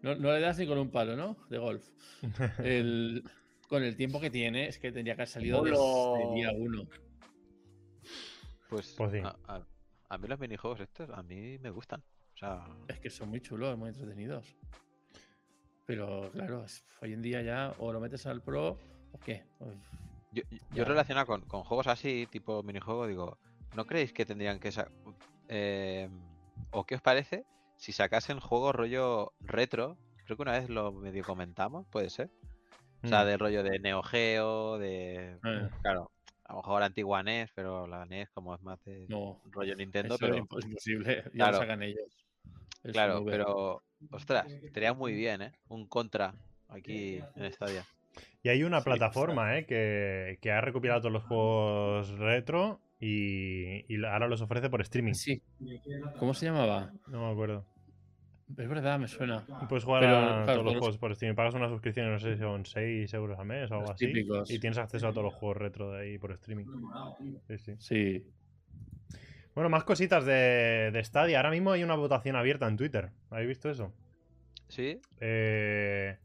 [0.06, 1.36] No, no le das ni con un palo, ¿no?
[1.50, 1.84] De golf.
[2.64, 3.24] El,
[3.68, 6.34] con el tiempo que tiene, es que tendría que haber salido desde Hola.
[6.36, 6.84] día uno.
[8.70, 9.20] Pues, Pues sí.
[9.24, 9.66] a, a-
[10.08, 12.02] a mí los minijuegos estos, a mí me gustan.
[12.36, 14.56] O sea, Es que son muy chulos, muy entretenidos.
[15.88, 18.78] Pero claro, es- hoy en día ya o lo metes al Pro
[19.12, 19.46] o qué.
[19.60, 19.74] Uf,
[20.32, 23.40] yo, yo relacionado con, con juegos así, tipo minijuego, digo,
[23.76, 24.72] ¿no creéis que tendrían que
[25.48, 26.10] eh,
[26.72, 27.46] ¿O qué os parece
[27.86, 29.98] si sacasen juegos rollo retro?
[30.26, 32.32] Creo que una vez lo medio comentamos, puede ser.
[33.04, 33.28] O sea, Mm.
[33.28, 35.34] del rollo de Neo Geo, de.
[35.36, 35.70] Eh.
[35.84, 36.12] Claro,
[36.46, 40.16] a lo mejor antigua NES, pero la NES como es más de No, rollo Nintendo,
[40.16, 40.34] eso pero.
[40.34, 41.24] es imposible.
[41.26, 41.52] Ya Claro.
[41.54, 42.26] lo sacan ellos.
[42.92, 43.84] Claro, pero.
[44.12, 45.52] Ostras, estaría muy bien, ¿eh?
[45.68, 46.34] Un contra
[46.68, 47.86] aquí en Stadia.
[48.44, 53.92] Y hay una Sí, plataforma eh, que, que ha recopilado todos los juegos retro y,
[53.94, 55.14] y ahora los ofrece por streaming.
[55.14, 55.42] Sí.
[56.20, 56.92] ¿Cómo se llamaba?
[57.08, 57.66] No me acuerdo.
[58.58, 59.44] Es verdad, me suena.
[59.68, 61.36] Puedes jugar Pero, a claro, todos los juegos por streaming.
[61.36, 64.08] Pagas una suscripción, no sé si son 6 euros al mes o algo Los así.
[64.08, 64.50] típicos.
[64.52, 66.66] Y tienes acceso a todos los juegos retro de ahí por streaming.
[67.48, 67.76] Sí, sí.
[67.80, 68.24] Sí.
[69.56, 71.40] Bueno, más cositas de, de Stadia.
[71.40, 73.12] Ahora mismo hay una votación abierta en Twitter.
[73.32, 73.94] ¿Habéis visto eso?
[74.68, 76.18] Sí, Eh,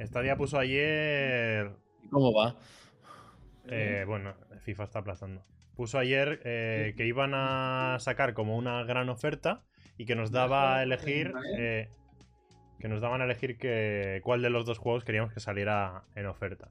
[0.00, 1.70] Stadia puso ayer.
[2.02, 2.56] ¿Y ¿Cómo va?
[3.68, 5.44] eh, bueno, FIFA está aplastando.
[5.74, 9.62] Puso ayer eh, que iban a sacar como una gran oferta
[9.98, 11.32] y que nos daba a elegir.
[11.58, 11.88] eh,
[12.78, 16.26] que nos daban a elegir que, cuál de los dos juegos queríamos que saliera en
[16.26, 16.68] oferta.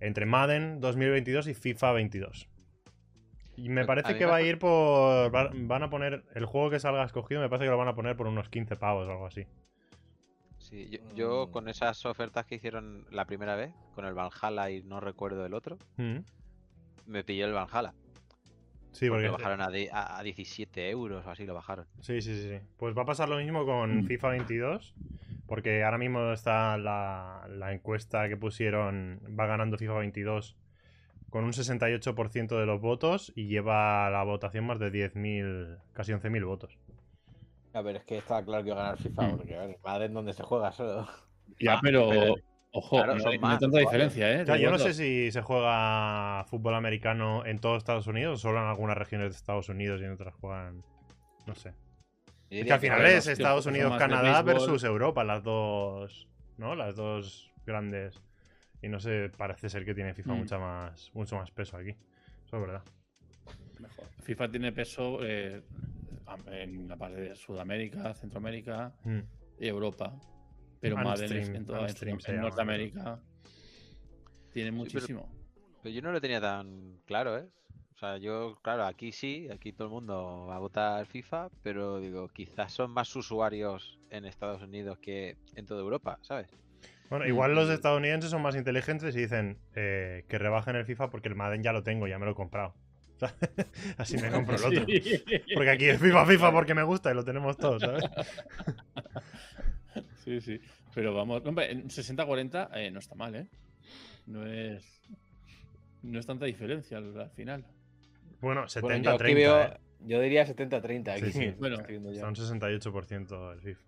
[0.00, 2.46] Entre Madden 2022 y FIFA 22.
[3.56, 5.34] Y me a parece que va a ir por.
[5.34, 6.24] va- Van a poner.
[6.34, 8.76] El juego que salga escogido, me parece que lo van a poner por unos 15
[8.76, 9.46] pavos o algo así.
[10.58, 10.88] sí.
[10.90, 11.50] Yo, yo Mm.
[11.52, 15.54] con esas ofertas que hicieron la primera vez, con el Valhalla y no recuerdo el
[15.54, 16.18] otro, Mm.
[17.06, 17.94] me pillé el Valhalla.
[18.94, 19.26] Sí, porque.
[19.26, 21.86] Porque lo bajaron a, di- a- a 17 euros o así lo bajaron.
[22.00, 22.58] Sí, sí, sí, sí.
[22.78, 24.06] Pues va a pasar lo mismo con Mm.
[24.06, 24.94] FIFA 22.
[25.46, 29.20] Porque ahora mismo está la, la encuesta que pusieron.
[29.38, 30.56] Va ganando FIFA 22
[31.28, 36.44] con un 68% de los votos y lleva la votación más de 10.000, casi 11.000
[36.46, 36.78] votos.
[37.74, 39.36] A ver, es que estaba claro que iba a ganar FIFA, Mm.
[39.36, 41.08] porque a ver, Madden donde se juega solo.
[41.60, 42.36] Ya, Ah, pero.
[42.76, 43.86] Ojo, claro, no, hay, no hay más, tanta ¿vale?
[43.86, 44.42] diferencia, ¿eh?
[44.42, 48.40] O sea, de yo no sé si se juega fútbol americano en todos Estados Unidos
[48.40, 50.82] o solo en algunas regiones de Estados Unidos y en otras juegan.
[51.46, 51.72] No sé.
[52.50, 54.44] Es que al final es Estados son Unidos, más de Canadá béisbol.
[54.66, 56.28] versus Europa, las dos.
[56.56, 56.74] ¿No?
[56.74, 58.20] Las dos grandes.
[58.82, 60.38] Y no sé, parece ser que tiene FIFA Mm.
[60.38, 61.90] mucha más, mucho más peso aquí.
[62.46, 62.82] Eso es verdad.
[63.80, 64.04] Mejor.
[64.22, 65.62] FIFA tiene peso eh,
[66.50, 69.20] en la parte de Sudamérica, Centroamérica Mm.
[69.60, 70.12] y Europa.
[70.84, 73.18] Pero Madden en, toda, en, en Norteamérica
[74.52, 75.28] tiene muchísimo.
[75.82, 77.46] Pero yo no lo tenía tan claro, ¿eh?
[77.94, 82.00] O sea, yo, claro, aquí sí, aquí todo el mundo va a votar FIFA, pero
[82.00, 86.48] digo, quizás son más usuarios en Estados Unidos que en toda Europa, ¿sabes?
[87.08, 87.28] Bueno, Mm.
[87.28, 91.34] igual los estadounidenses son más inteligentes y dicen eh, que rebajen el FIFA porque el
[91.34, 92.74] Madden ya lo tengo, ya me lo he comprado.
[93.96, 94.86] Así me compro el otro.
[95.54, 98.04] Porque aquí es FIFA, FIFA porque me gusta y lo tenemos todos, ¿sabes?
[100.24, 100.60] Sí, sí.
[100.94, 103.46] Pero vamos, hombre, en 60-40 eh, no está mal, ¿eh?
[104.26, 105.02] No es.
[106.02, 107.64] No es tanta diferencia al, al final.
[108.40, 109.22] Bueno, Bueno, yo 70-30.
[109.24, 109.76] aquí veo, ¿eh?
[110.00, 111.26] yo diría 70-30 aquí.
[111.26, 111.54] Sí, sí.
[111.58, 111.76] Bueno.
[111.80, 113.80] Está un 68% el FIFA.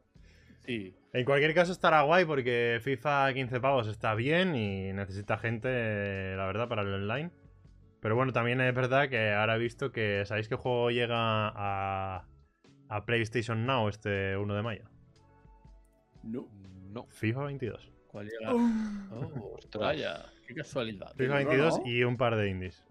[0.67, 0.95] Sí.
[1.13, 6.47] En cualquier caso estará guay porque FIFA 15 pavos está bien y necesita gente, la
[6.47, 7.31] verdad, para el online.
[8.01, 11.17] Pero bueno, también es verdad que ahora he visto que, ¿sabéis qué juego llega
[11.49, 12.27] a,
[12.89, 14.85] a PlayStation Now este 1 de mayo?
[16.27, 16.49] No.
[16.91, 17.07] No.
[17.07, 17.93] FIFA 22.
[18.09, 18.55] ¿Cuál llega?
[18.55, 19.81] Oh, Ostras.
[19.81, 21.13] vaya, qué casualidad.
[21.17, 21.87] FIFA no, 22 ¿no?
[21.87, 22.85] y un par de indies.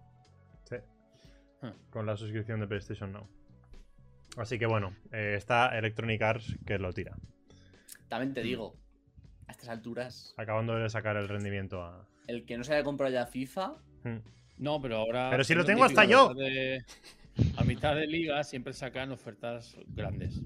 [0.69, 0.75] Sí.
[1.61, 1.73] Ah.
[1.89, 3.27] Con la suscripción de PlayStation Now.
[4.37, 7.17] Así que bueno, eh, está Electronic Arts que lo tira.
[8.09, 8.75] También te digo,
[9.47, 12.07] a estas alturas, Acabando de sacar el rendimiento a...
[12.27, 14.19] el que no se haya comprado ya FIFA, Hmm.
[14.59, 15.29] No, pero ahora.
[15.31, 16.29] Pero si lo tengo hasta yo.
[16.29, 16.85] A mitad, de,
[17.57, 20.41] a mitad de liga siempre sacan ofertas grandes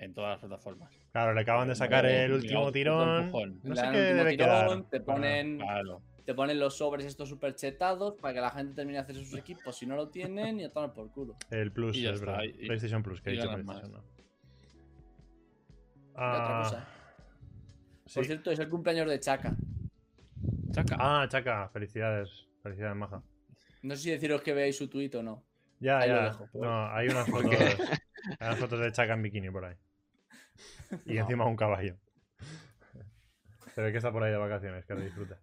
[0.00, 0.90] en todas las plataformas.
[1.12, 3.30] Claro, le acaban de sacar el último tirón.
[3.62, 4.82] No sé qué debe tirón, quedar.
[4.90, 6.02] te ponen, Claro.
[6.24, 9.36] te ponen los sobres estos super chetados para que la gente termine de hacer sus
[9.36, 9.76] equipos.
[9.76, 11.36] Si no lo tienen, y a tomar por culo.
[11.50, 12.44] El Plus, Y ya es está, verdad.
[12.44, 14.00] y- PlayStation Plus, que he dicho PlayStation, más.
[14.02, 14.04] ¿no?
[14.08, 14.20] Y
[16.12, 16.88] otra Ah, cosa.
[18.06, 18.14] sí.
[18.14, 19.54] Por cierto, es el cumpleaños de Chaka.
[20.72, 20.96] Chaca.
[20.98, 22.46] Ah, Chaca, felicidades.
[22.62, 23.22] Felicidades, Maja.
[23.82, 25.42] No sé si deciros que veáis su tuit o no.
[25.78, 26.24] Ya, Ahí lo ya.
[26.24, 26.48] dejo.
[26.54, 27.54] No, hay unas fotos.
[28.38, 29.74] hay unas fotos de Chaca en bikini por ahí.
[31.06, 31.96] Y encima un caballo.
[33.74, 35.38] Se ve que está por ahí de vacaciones, que lo disfruta.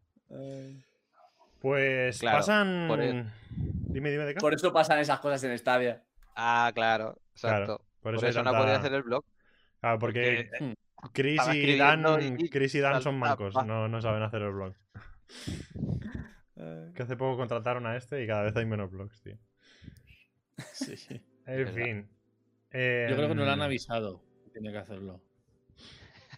[1.59, 2.85] Pues Claro, pasan.
[2.87, 4.39] por el- Dime, dime de qué.
[4.39, 6.03] Por eso pasan esas cosas en Stadia.
[6.35, 7.77] Ah, claro, exacto.
[8.01, 9.25] por Por eso eso, hay no tanta- podía hacer el blog.
[9.79, 10.49] Claro, porque.
[11.13, 12.03] Chris y Dan,
[12.39, 14.73] y Chris y Dan son mancos, no, no saben hacer el blog.
[16.95, 19.37] Que hace poco contrataron a este y cada vez hay menos blogs, tío.
[20.73, 21.21] Sí, sí.
[21.45, 22.09] En fin.
[22.71, 24.23] Yo creo que no le han Em, avisado
[24.59, 25.21] tiene que hacerlo.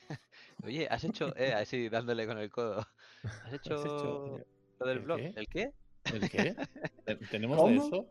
[0.63, 2.85] Oye, has hecho, eh, así dándole con el codo.
[3.45, 4.45] ¿Has hecho, hecho-
[4.79, 5.17] lo del ¿El blog?
[5.17, 5.33] qué?
[5.35, 5.71] ¿El qué?
[6.13, 6.55] ¿El qué?
[7.05, 7.69] ¿Te- ¿Tenemos ¿Cómo?
[7.69, 8.09] de eso?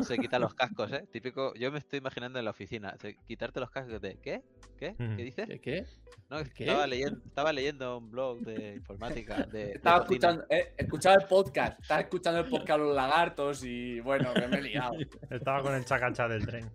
[0.00, 1.06] Se quita los cascos, ¿eh?
[1.12, 2.96] Típico, yo me estoy imaginando en la oficina.
[3.26, 4.42] quitarte los cascos de ¿qué?
[4.78, 4.94] ¿Qué?
[4.96, 5.46] ¿Qué dices?
[5.46, 5.60] ¿Qué?
[5.60, 5.86] ¿Qué?
[6.30, 6.64] No, ¿Qué?
[6.64, 9.44] estaba leyendo, estaba leyendo un blog de informática.
[9.44, 10.30] De, de Estaba cocina.
[10.30, 11.80] escuchando, eh, escuchaba el podcast.
[11.80, 14.94] Estaba escuchando el podcast de los lagartos y bueno, que me he liado.
[15.30, 16.70] Estaba con el chacacha del tren.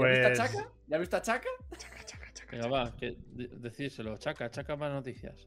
[0.00, 0.38] ¿Ya has visto a Pues.
[0.52, 0.68] Chaka?
[0.86, 1.48] ¿Ya has visto a Chaka?
[2.52, 4.16] Venga, va, que, de- decídselo.
[4.16, 5.46] Chaca, chaca más noticias.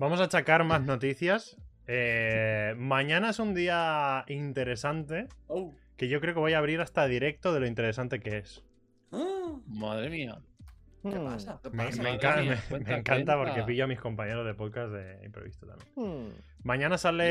[0.00, 1.56] Vamos a chacar más noticias.
[1.86, 5.72] Eh, mañana es un día interesante Oh.
[5.96, 8.64] que yo creo que voy a abrir hasta directo de lo interesante que es.
[9.66, 10.38] Madre mía.
[11.10, 11.60] ¿Qué Hmm, pasa?
[11.62, 11.98] ¿Qué Me, pasa?
[12.98, 15.88] encanta porque pillo a mis compañeros de podcast de imprevisto también.
[15.96, 16.32] hmm.
[16.62, 17.24] Mañana sale,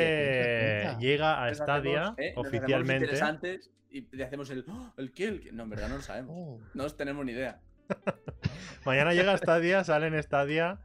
[0.82, 1.00] Cuenta, cuenta.
[1.00, 2.34] llega a Nos Stadia hacemos, ¿eh?
[2.36, 3.06] Nos hacemos oficialmente.
[3.06, 4.64] interesantes y le hacemos el.
[4.68, 4.94] ¡Oh!
[4.98, 5.28] ¿El qué?
[5.28, 5.52] ¿El qué?
[5.52, 6.32] No, en verdad no lo sabemos.
[6.38, 7.60] Oh, No tenemos ni idea.
[8.86, 10.80] Mañana llega a Stadia, sale en Stadia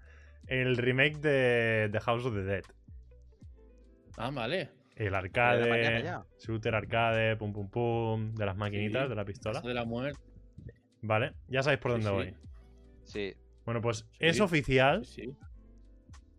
[0.46, 2.64] el remake de, de House of the Dead.
[4.16, 4.70] Ah, vale.
[4.96, 9.58] El arcade, shooter arcade, pum pum pum, de las maquinitas, Sí, de la pistola.
[9.60, 10.18] Eso de la muerte.
[11.02, 12.14] Vale, ya sabéis por Sí, dónde sí.
[12.36, 12.47] voy.
[13.08, 15.36] Sí, Bueno, pues Sí, es oficial, Sí, sí.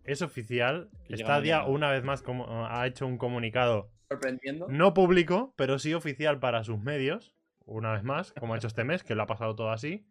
[0.04, 0.88] es oficial.
[1.12, 4.66] Stadia una vez más como- ha hecho un comunicado Sorprendiendo.
[4.68, 8.82] no público, pero sí oficial para sus medios, una vez más, como ha hecho este
[8.84, 10.04] mes, que lo ha pasado todo así,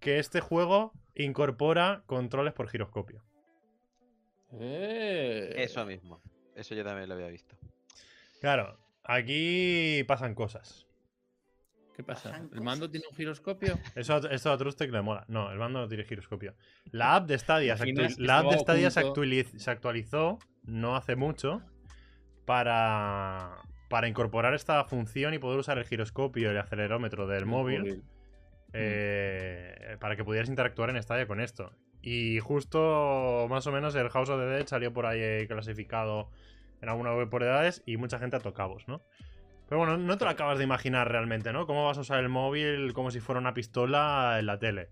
[0.00, 3.22] que este juego incorpora controles por giroscopio.
[4.60, 5.52] Eh.
[5.56, 6.20] eso mismo.
[6.54, 7.56] Eso yo también lo había visto.
[8.40, 10.86] Claro, aquí pasan cosas.
[11.96, 12.36] ¿Qué pasa?
[12.52, 13.78] ¿El mando tiene un giroscopio?
[13.94, 15.24] Eso, a- esto a Trustec le mola.
[15.28, 16.54] No, el mando no tiene giroscopio.
[16.90, 17.84] La app de Stadia, se,
[18.18, 19.20] la app de Stadia se, oculto.
[19.22, 21.62] actualiz- se actualizó no hace mucho
[22.44, 23.56] para,
[23.88, 28.02] para incorporar esta función y poder usar el giroscopio y el acelerómetro del móvil.
[28.76, 31.70] eh, para que pudieras interactuar en Stadia con esto.
[32.02, 36.28] Y justo más o menos el House of the Dead salió por ahí clasificado
[36.82, 39.00] en alguna web por edades y mucha gente a tocabos, ¿no?
[39.74, 41.66] Pero bueno, no te lo acabas de imaginar realmente, ¿no?
[41.66, 44.90] ¿Cómo vas a usar el móvil como si fuera una pistola en la tele?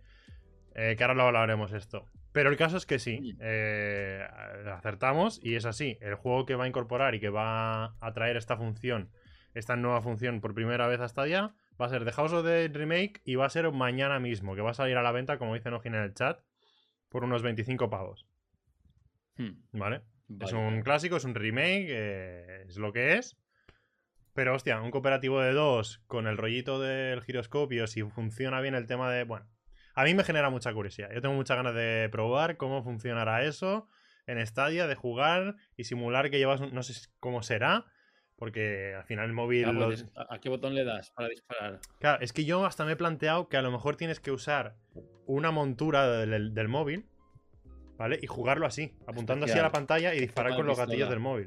[0.74, 2.10] Eh, que ahora lo hablaremos esto.
[2.32, 4.26] Pero el caso es que sí, eh,
[4.74, 5.98] acertamos y es así.
[6.00, 9.12] El juego que va a incorporar y que va a traer esta función,
[9.54, 12.66] esta nueva función por primera vez hasta allá, va a ser The House of the
[12.66, 15.54] Remake y va a ser mañana mismo, que va a salir a la venta, como
[15.54, 16.40] dice Nojin en el chat,
[17.08, 18.26] por unos 25 pavos.
[19.36, 20.00] Hmm, ¿Vale?
[20.40, 23.36] Es un clásico, es un remake, eh, es lo que es.
[24.34, 28.86] Pero hostia, un cooperativo de dos con el rollito del giroscopio, si funciona bien el
[28.86, 29.24] tema de.
[29.24, 29.46] Bueno,
[29.94, 31.10] a mí me genera mucha curiosidad.
[31.12, 33.88] Yo tengo muchas ganas de probar cómo funcionará eso
[34.26, 36.60] en Stadia, de jugar y simular que llevas.
[36.60, 37.84] un- No sé cómo será,
[38.36, 39.66] porque al final el móvil.
[40.16, 41.80] ¿a, qué botón le das para disparar?
[42.00, 44.76] Claro, es que yo hasta me he planteado que a lo mejor tienes que usar
[45.26, 47.04] una montura del, del móvil,
[47.98, 48.18] ¿vale?
[48.22, 50.86] Y jugarlo así, apuntando así a la pantalla y disparar con los pistola.
[50.86, 51.46] gatillos del móvil.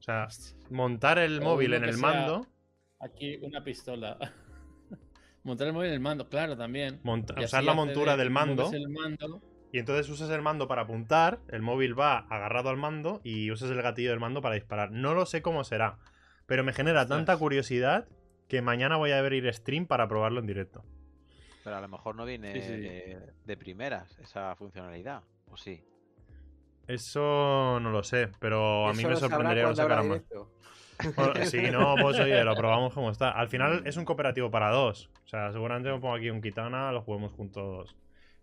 [0.00, 0.26] O sea,
[0.70, 2.46] montar el O móvil en el mando,
[2.98, 4.18] Aquí una pistola.
[5.42, 7.00] Montar el móvil en el mando, claro, también.
[7.02, 9.42] monta- Y usar la montura de- del mando, mueves el mando.
[9.72, 13.70] y entonces usas el mando para apuntar, el móvil va agarrado al mando y usas
[13.70, 14.90] el gatillo del mando para disparar.
[14.90, 15.98] No lo sé cómo será,
[16.46, 18.06] pero me genera tanta curiosidad
[18.48, 20.84] que mañana voy a abrir stream para probarlo en directo.
[21.64, 22.72] Pero a lo mejor no viene Sí, sí.
[22.80, 25.22] De, de primeras esa funcionalidad.
[25.46, 25.82] ¿O sí?
[26.94, 30.22] Eso no lo sé, pero a mí me sorprendería que sacaran más.
[31.16, 33.30] Bueno, sí, no, pues oye, lo probamos como está.
[33.30, 35.10] Al final es un cooperativo para dos.
[35.24, 37.96] O sea, seguramente me pongo aquí un Kitana, lo juguemos juntos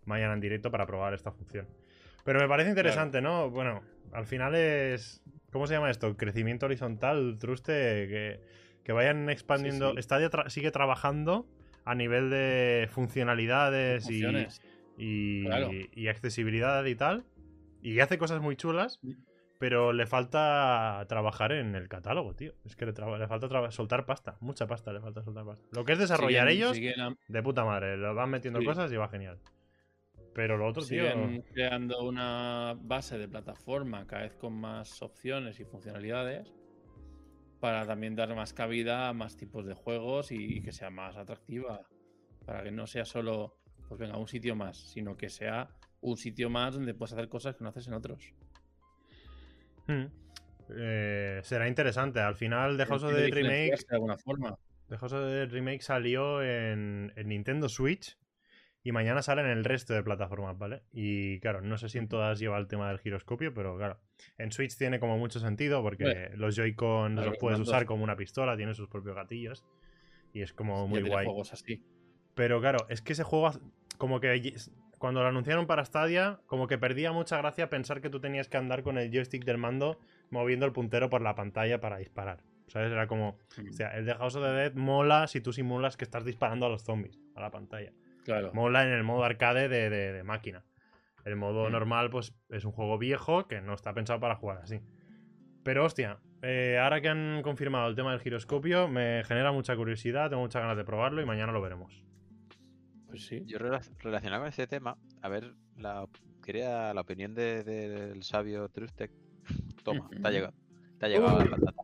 [0.04, 1.68] mañana en directo para probar esta función.
[2.24, 3.50] Pero me parece interesante, ¿no?
[3.50, 3.82] Bueno,
[4.12, 5.22] al final es.
[5.52, 6.16] ¿Cómo se llama esto?
[6.16, 8.40] Crecimiento horizontal, truste, que,
[8.84, 9.90] que vayan expandiendo.
[9.92, 10.02] Sí, sí.
[10.02, 11.46] Stadia tra- sigue trabajando
[11.84, 14.60] a nivel de funcionalidades y, Funciones.
[14.98, 15.70] y, Claro.
[15.72, 17.24] y accesibilidad y tal.
[17.82, 19.00] Y hace cosas muy chulas,
[19.58, 22.54] pero le falta trabajar en el catálogo, tío.
[22.64, 25.64] Es que le, le falta soltar pasta, mucha pasta le falta soltar pasta.
[25.72, 28.66] Lo que es desarrollar Siguen- ellos, siguen de puta madre, lo van metiendo Sí.
[28.66, 29.38] cosas y va genial.
[30.34, 31.02] Pero lo otro, tío.
[31.10, 36.54] siguen creando una base de plataforma cada vez con más opciones y funcionalidades
[37.60, 41.16] para también dar más cabida a más tipos de juegos y, y que sea más
[41.16, 41.80] atractiva.
[42.46, 43.56] Para que no sea solo,
[43.88, 45.68] pues venga, un sitio más, sino que sea
[46.00, 48.32] un sitio más donde puedes hacer cosas que no haces en otros.
[49.86, 50.06] Hmm.
[50.76, 52.20] Eh, será interesante.
[52.20, 54.56] Al final, The House of the Remake, De alguna forma.
[54.88, 58.18] The House of the Remake salió en, en Nintendo Switch
[58.82, 60.82] y mañana sale en el resto de plataformas, ¿vale?
[60.92, 64.00] Y claro, no sé si en todas lleva el tema del giroscopio, pero claro,
[64.38, 68.16] en Switch tiene como mucho sentido porque Bueno, los Joy-Con los puedes usar como una
[68.16, 69.64] pistola, tiene sus propios gatillos
[70.32, 71.26] y es como muy guay.
[71.26, 71.84] juegos así.
[72.34, 73.50] Pero claro, es que ese juego,
[73.98, 74.28] como que
[74.98, 78.56] cuando lo anunciaron para Stadia, como que perdía mucha gracia pensar que tú tenías que
[78.56, 79.98] andar con el joystick del mando
[80.30, 82.42] moviendo el puntero por la pantalla para disparar.
[82.66, 82.92] ¿Sabes?
[82.92, 83.38] Era como,
[83.70, 86.66] o sea, el de House of the Dead mola si tú simulas que estás disparando
[86.66, 87.92] a los zombies, a la pantalla.
[88.24, 88.50] Claro.
[88.52, 90.64] Mola en el modo arcade de, de- de máquina.
[91.24, 94.80] El modo normal, pues es un juego viejo que no está pensado para jugar así.
[95.62, 100.28] Pero hostia, eh, ahora que han confirmado el tema del giroscopio, me genera mucha curiosidad,
[100.30, 102.04] tengo muchas ganas de probarlo y mañana lo veremos.
[103.08, 103.42] Pues sí.
[103.46, 106.06] Yo rela- relacionado con ese tema, a ver, la,
[106.42, 109.10] quería la opinión de- de- del sabio Trustec.
[109.84, 110.54] Toma, te ha llegado,
[110.98, 111.82] te ha llegado la patata.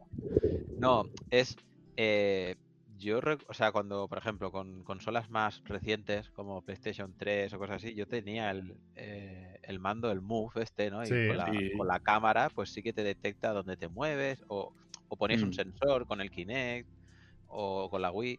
[0.78, 1.56] No, es.
[1.96, 2.56] eh,
[2.96, 3.18] yo,
[3.48, 7.94] o sea, cuando, por ejemplo, con consolas más recientes como PlayStation 3 o cosas así,
[7.94, 11.02] yo tenía el, eh, el mando, el Move este, ¿no?
[11.02, 11.26] Y Sí.
[11.26, 11.72] con, la, Sí.
[11.76, 14.72] con la cámara, pues sí que te detecta dónde te mueves, o,
[15.08, 15.54] o ponías un Mm.
[15.54, 16.88] sensor con el Kinect
[17.48, 18.38] o con la Wii.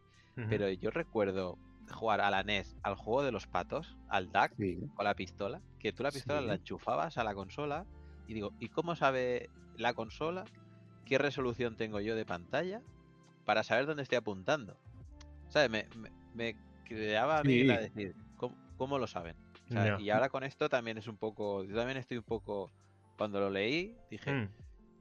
[0.49, 1.57] Pero yo recuerdo
[1.91, 4.79] jugar a la NES, al juego de los patos, al DAC, Sí.
[4.95, 6.47] con la pistola, que tú la pistola Sí.
[6.47, 7.85] la enchufabas a la consola
[8.27, 10.45] y digo, ¿y cómo sabe la consola
[11.05, 12.81] qué resolución tengo yo de pantalla
[13.45, 14.77] para saber dónde estoy apuntando?
[15.49, 15.69] ¿Sabes?
[15.69, 16.55] Me, me, me
[16.85, 17.81] creaba a mí la Sí.
[17.89, 19.35] decir, ¿cómo, cómo lo saben?
[19.99, 22.71] Y ahora con esto también es un poco, yo también estoy un poco,
[23.17, 24.49] cuando lo leí, dije, Mm.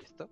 [0.03, 0.31] ¿esto?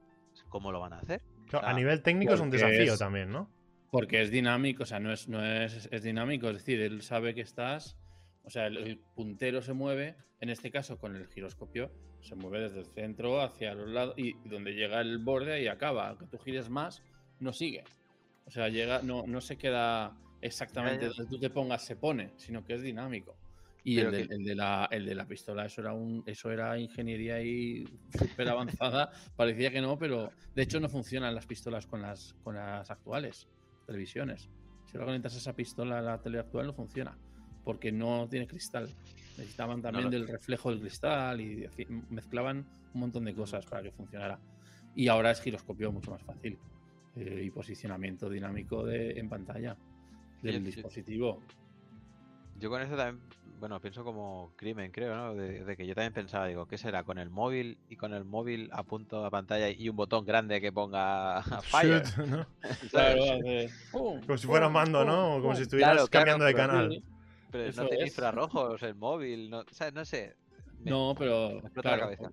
[0.49, 1.23] ¿Cómo lo van a hacer?
[1.49, 3.49] Claro, o sea, a nivel técnico es un desafío es- también, ¿no?
[3.93, 7.35] Porque es dinámico, o sea, no es, no es, es dinámico, es decir, él sabe
[7.35, 7.99] que estás,
[8.43, 12.61] o sea, el, el puntero se mueve, en este caso con el giroscopio, se mueve
[12.61, 16.09] desde el centro hacia los lados y donde llega el borde y acaba.
[16.09, 17.03] Aunque tú gires más,
[17.39, 17.85] no sigue.
[18.47, 22.65] O sea, llega, no, no se queda exactamente donde tú te pongas, se pone, sino
[22.65, 23.37] que es dinámico.
[23.85, 26.51] Y el de, que- el de la, el de la pistola, eso era un, eso
[26.51, 27.85] era ingeniería ahí
[28.17, 29.11] súper avanzada.
[29.37, 33.47] Parecía que no, pero de hecho no funcionan las pistolas con las, con las actuales
[33.87, 34.49] televisiones.
[34.87, 37.17] Si ahora conectas esa pistola a la tele actual no funciona,
[37.65, 38.89] porque no tiene cristal.
[39.39, 41.67] Necesitaban también lo- del reflejo del cristal y
[42.11, 44.39] mezclaban un montón de cosas para que funcionara.
[44.95, 46.59] Y ahora es giroscopio mucho más fácil.
[47.15, 49.77] eh, y posicionamiento dinámico de, en pantalla
[50.41, 51.43] del dispositivo.
[52.63, 53.21] Yo con eso también,
[53.59, 55.35] bueno, pienso como crimen, creo, ¿no?
[55.35, 57.03] De, de que yo también pensaba, digo, ¿qué será?
[57.03, 60.61] Con el móvil y con el móvil a punto de pantalla y un botón grande
[60.61, 62.05] que ponga fire.
[62.05, 62.47] Shoot, ¿no?
[62.93, 63.21] Claro,
[63.91, 65.39] Como si fuera mando, ¿no?
[65.39, 67.05] O como si estuvieras Claro, claro, cambiando de canal.
[67.51, 69.93] Pero Eso no tiene infrarrojos el móvil, no, ¿sabes?
[69.93, 70.37] No sé.
[70.79, 71.51] me- No, pero.
[71.51, 72.33] me explota la claro, cabeza.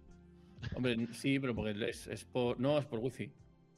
[0.75, 2.59] Hombre, sí, pero porque es, es por.
[2.59, 3.31] No, es por wifi.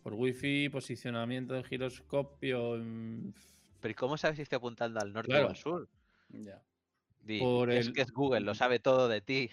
[0.03, 2.75] Por wifi, posicionamiento de giroscopio.
[2.77, 3.31] mm,
[3.79, 5.47] Pero ¿y cómo sabes si estoy apuntando al norte Claro.
[5.47, 5.87] o al sur?
[6.33, 6.61] Ya.
[7.19, 9.49] Di, Por es el- que es Google, lo sabe todo de ti.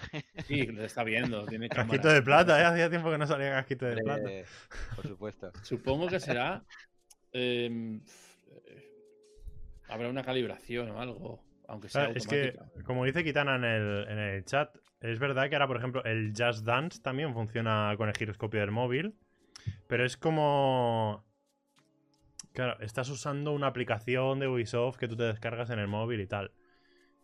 [0.47, 2.15] Sí, lo está viendo, tiene Casquito cámara.
[2.15, 2.65] de plata, ¿eh?
[2.65, 4.31] Hacía tiempo que no salía casquito de plata.
[4.97, 5.53] Por supuesto.
[5.63, 6.65] Supongo que será.
[7.33, 8.01] em,
[8.67, 8.91] eh,
[9.89, 12.83] habrá una calibración o algo, aunque sea Claro, es que, automática.
[12.85, 16.33] como dice Kitana en el, en el chat, es verdad que ahora, por ejemplo, el
[16.37, 19.15] Just Dance también funciona con el giroscopio del móvil,
[19.87, 21.27] pero es como...
[22.55, 26.27] Claro, estás usando una aplicación de Ubisoft que tú te descargas en el móvil y
[26.27, 26.51] tal.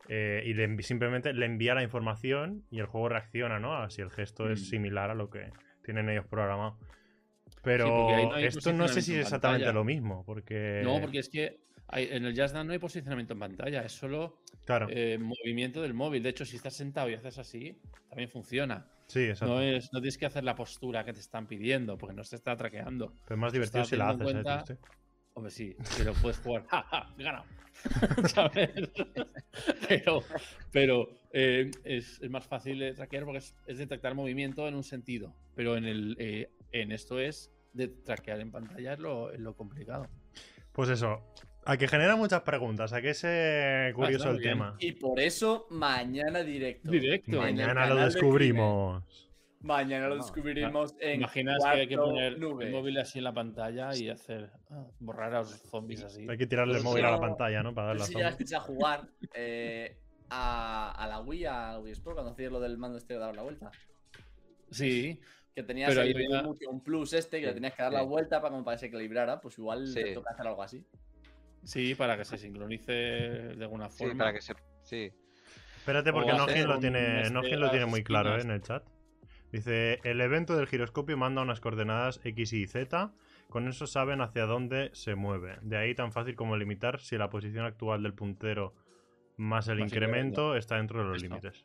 [0.09, 3.75] Eh, y le simplemente le envía la información y el juego reacciona, ¿no?
[3.77, 4.53] Así el gesto Mm.
[4.53, 5.51] es similar a lo que
[5.83, 6.79] tienen ellos programado.
[7.63, 7.87] Pero
[8.31, 9.73] no esto no sé si es exactamente pantalla.
[9.73, 10.83] lo mismo, porque...
[10.85, 13.93] No, porque es que hay- en el Just Dance no hay posicionamiento en pantalla, es
[13.93, 16.23] solo Claro, eh, movimiento del móvil.
[16.23, 17.79] De hecho, si estás sentado y haces así,
[18.09, 18.87] también funciona.
[19.07, 19.55] sí, exacto.
[19.55, 22.37] No, es, no tienes que hacer la postura que te están pidiendo, porque no se
[22.37, 23.15] está traqueando.
[23.25, 24.79] Pero es más divertido si la haces, ¿eh?
[25.35, 26.64] Hombre, sí, pero puedes jugar.
[26.68, 27.45] ¡Ja, ja!
[28.28, 28.70] ¿Sabes?
[29.89, 30.22] pero
[30.70, 34.85] pero eh, es, es más fácil de traquear porque es, es detectar movimiento en un
[34.85, 35.35] sentido.
[35.55, 39.57] Pero en, el, eh, en esto es de traquear en pantalla es lo, es lo
[39.57, 40.09] complicado.
[40.72, 41.20] Pues eso,
[41.64, 44.53] a que genera muchas preguntas, a que es eh, curioso el bien.
[44.53, 44.76] tema.
[44.78, 46.91] Y por eso, mañana directo.
[46.91, 47.39] Directo.
[47.39, 49.03] Mañana lo de descubrimos.
[49.65, 52.67] Mañana lo No, descubriremos en Imaginas que hay que poner nube.
[52.67, 56.27] el móvil así en la pantalla y hacer ah, borrar a los zombies así.
[56.29, 57.75] Hay que tirarle el móvil a la no- pantalla, ¿no?
[57.75, 58.27] Para dar No si sombra.
[58.29, 59.97] llegasteis a jugar eh,
[60.29, 63.35] a, a la Wii, a Wii Sport, cuando hacías lo del mando este de dar
[63.35, 63.71] la vuelta.
[64.71, 65.19] Sí,
[65.55, 67.97] Que tenías Pero el había- Motion Plus este, que le Sí, tenías que dar sí.
[67.97, 69.95] la vuelta para como para que se equilibrara, pues igual Sí.
[69.95, 70.85] te toca hacer algo así.
[71.62, 74.19] sí, para que se sincronice de alguna Sí, forma.
[74.25, 74.53] para que se.
[74.83, 75.11] Sí.
[75.79, 78.41] Espérate, porque O Nojin hacer lo un tiene, a lo tiene muy claro ¿eh?
[78.43, 78.83] en el chat.
[79.59, 83.13] Dice, el evento del giroscopio manda unas coordenadas X y Z,
[83.49, 85.59] con eso saben hacia dónde se mueve.
[85.63, 88.75] De ahí tan fácil como limitar si la posición actual del puntero
[89.37, 91.29] más el Más incremento está dentro de los Esto.
[91.29, 91.65] límites.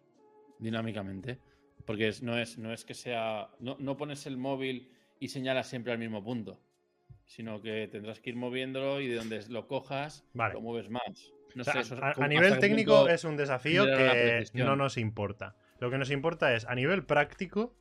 [0.60, 1.40] dinámicamente.
[1.88, 3.50] Porque es- no, es, no es que sea.
[3.60, 6.60] No, no pones el móvil y señalas siempre al mismo punto.
[7.26, 10.54] Sino que tendrás que ir moviéndolo y de donde lo cojas, Vale.
[10.54, 11.32] lo mueves más.
[11.56, 15.56] No O sea, sé, eso- a, nivel técnico es un desafío que no nos importa.
[15.80, 17.76] Lo que nos importa es, a nivel práctico,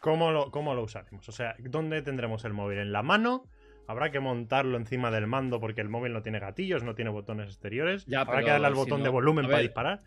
[0.00, 1.28] cómo lo, cómo lo usaremos.
[1.28, 2.78] O sea, ¿dónde tendremos el móvil?
[2.78, 3.44] ¿En la mano?
[3.86, 7.48] Habrá que montarlo encima del mando porque el móvil no tiene gatillos, no tiene botones
[7.48, 8.06] exteriores.
[8.06, 10.02] Ya, Habrá que darle al si botón no- de volumen para disparar.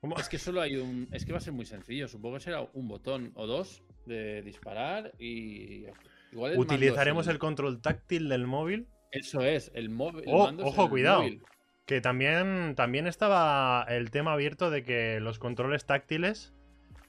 [0.00, 0.16] ¿Cómo?
[0.18, 1.08] Es que solo hay un.
[1.10, 2.06] Es que va a ser muy sencillo.
[2.06, 5.86] Supongo que será un botón o dos de disparar y.
[6.32, 8.86] Igual el mando Utilizaremos el control táctil del móvil.
[9.10, 10.24] Eso es, el móvil.
[10.28, 11.22] el Oh, mando es ojo, cuidado.
[11.22, 11.42] móvil.
[11.86, 16.52] Que también, también estaba el tema abierto de que los controles táctiles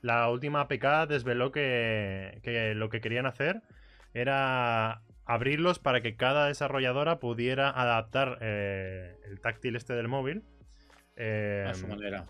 [0.01, 3.61] la última APK desveló que, que lo que querían hacer
[4.13, 10.43] era abrirlos para que cada desarrolladora pudiera adaptar eh, el táctil este del móvil.
[11.15, 12.25] eh, A su manera.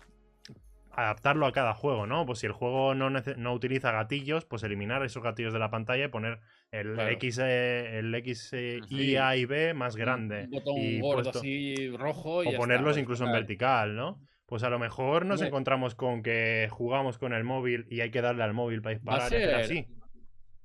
[1.02, 2.26] Adaptarlo a cada juego, ¿no?
[2.26, 6.06] Pues si el juego no, no utiliza gatillos, pues eliminar esos gatillos de la pantalla
[6.06, 6.40] y poner
[6.72, 7.10] el Claro.
[7.12, 9.16] X, eh, el X, eh, Sí.
[9.16, 10.46] A y B más Un grande.
[10.50, 14.20] botón y gordo puesto- así rojo y o ponerlos está, incluso en vertical, ¿no?
[14.46, 15.48] Pues a lo mejor nos Hombre.
[15.48, 19.14] encontramos con que jugamos con el móvil y hay que darle al móvil para Va
[19.14, 19.86] a disparar hacer ser- así.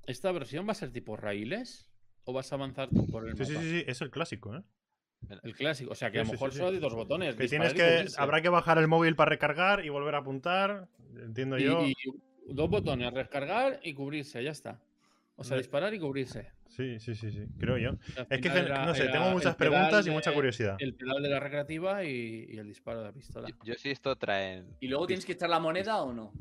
[0.06, 1.90] ¿Esta versión va a ser tipo raíles?
[2.24, 4.62] ¿O vas a avanzar tú por el Sí, sí, sí, sí, es el clásico, ¿eh?
[5.42, 5.92] El clásico.
[5.92, 6.58] O sea, que Sí, a lo sí, mejor sí, sí.
[6.60, 7.34] solo de dos botones.
[7.36, 8.06] Que tienes que.
[8.18, 10.88] Habrá que bajar el móvil para recargar y volver a apuntar.
[11.16, 11.84] Entiendo Y, yo.
[11.86, 11.94] y
[12.48, 14.80] dos botones, recargar y cubrirse, ya está.
[15.36, 15.62] O sea, Hombre.
[15.62, 16.52] disparar y cubrirse.
[16.68, 17.90] Sí, sí, sí, sí, creo yo.
[18.30, 20.76] Es que, era- no sé, tengo muchas preguntas y mucha curiosidad.
[20.78, 23.48] El pedal de la recreativa y, y el disparo de la pistola.
[23.48, 24.66] Yo, yo sí esto traen.
[24.80, 26.32] ¿Y luego tienes que echar la moneda o no?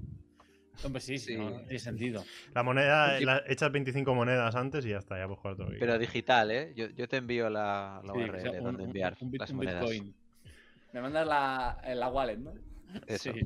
[0.84, 1.36] Hombre, sí, sí, Sí.
[1.38, 2.24] no, no tiene sentido.
[2.54, 5.98] La moneda, la- echas 25 monedas antes y ya está, ya puedes jugar todo Pero
[6.00, 6.74] digital, ¿eh?
[6.76, 9.58] Yo, yo te envío la, la URL sea un- donde enviar un bit- las un
[9.58, 9.82] monedas.
[9.82, 10.16] Bitcoin.
[10.92, 12.54] Me mandas la, la wallet, ¿no?
[13.08, 13.32] Eso.
[13.34, 13.42] Sí,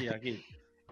[0.00, 0.44] y aquí.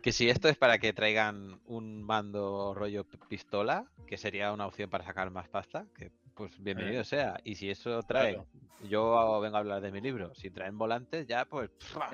[0.03, 4.89] Que si esto es para que traigan un mando rollo pistola, que sería una opción
[4.89, 7.39] para sacar más pasta, que pues bienvenido sea.
[7.43, 8.47] Y si eso trae, Claro.
[8.89, 10.33] yo vengo a hablar de mi libro.
[10.35, 11.71] Si traen volantes, ya pues.
[11.81, 12.09] ¡fua!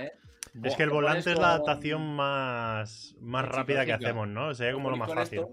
[0.63, 4.55] Es que el volante es la adaptación más, más rápida que hacemos, ¿no?
[4.55, 5.41] Sería como lo más fácil.
[5.41, 5.53] esto,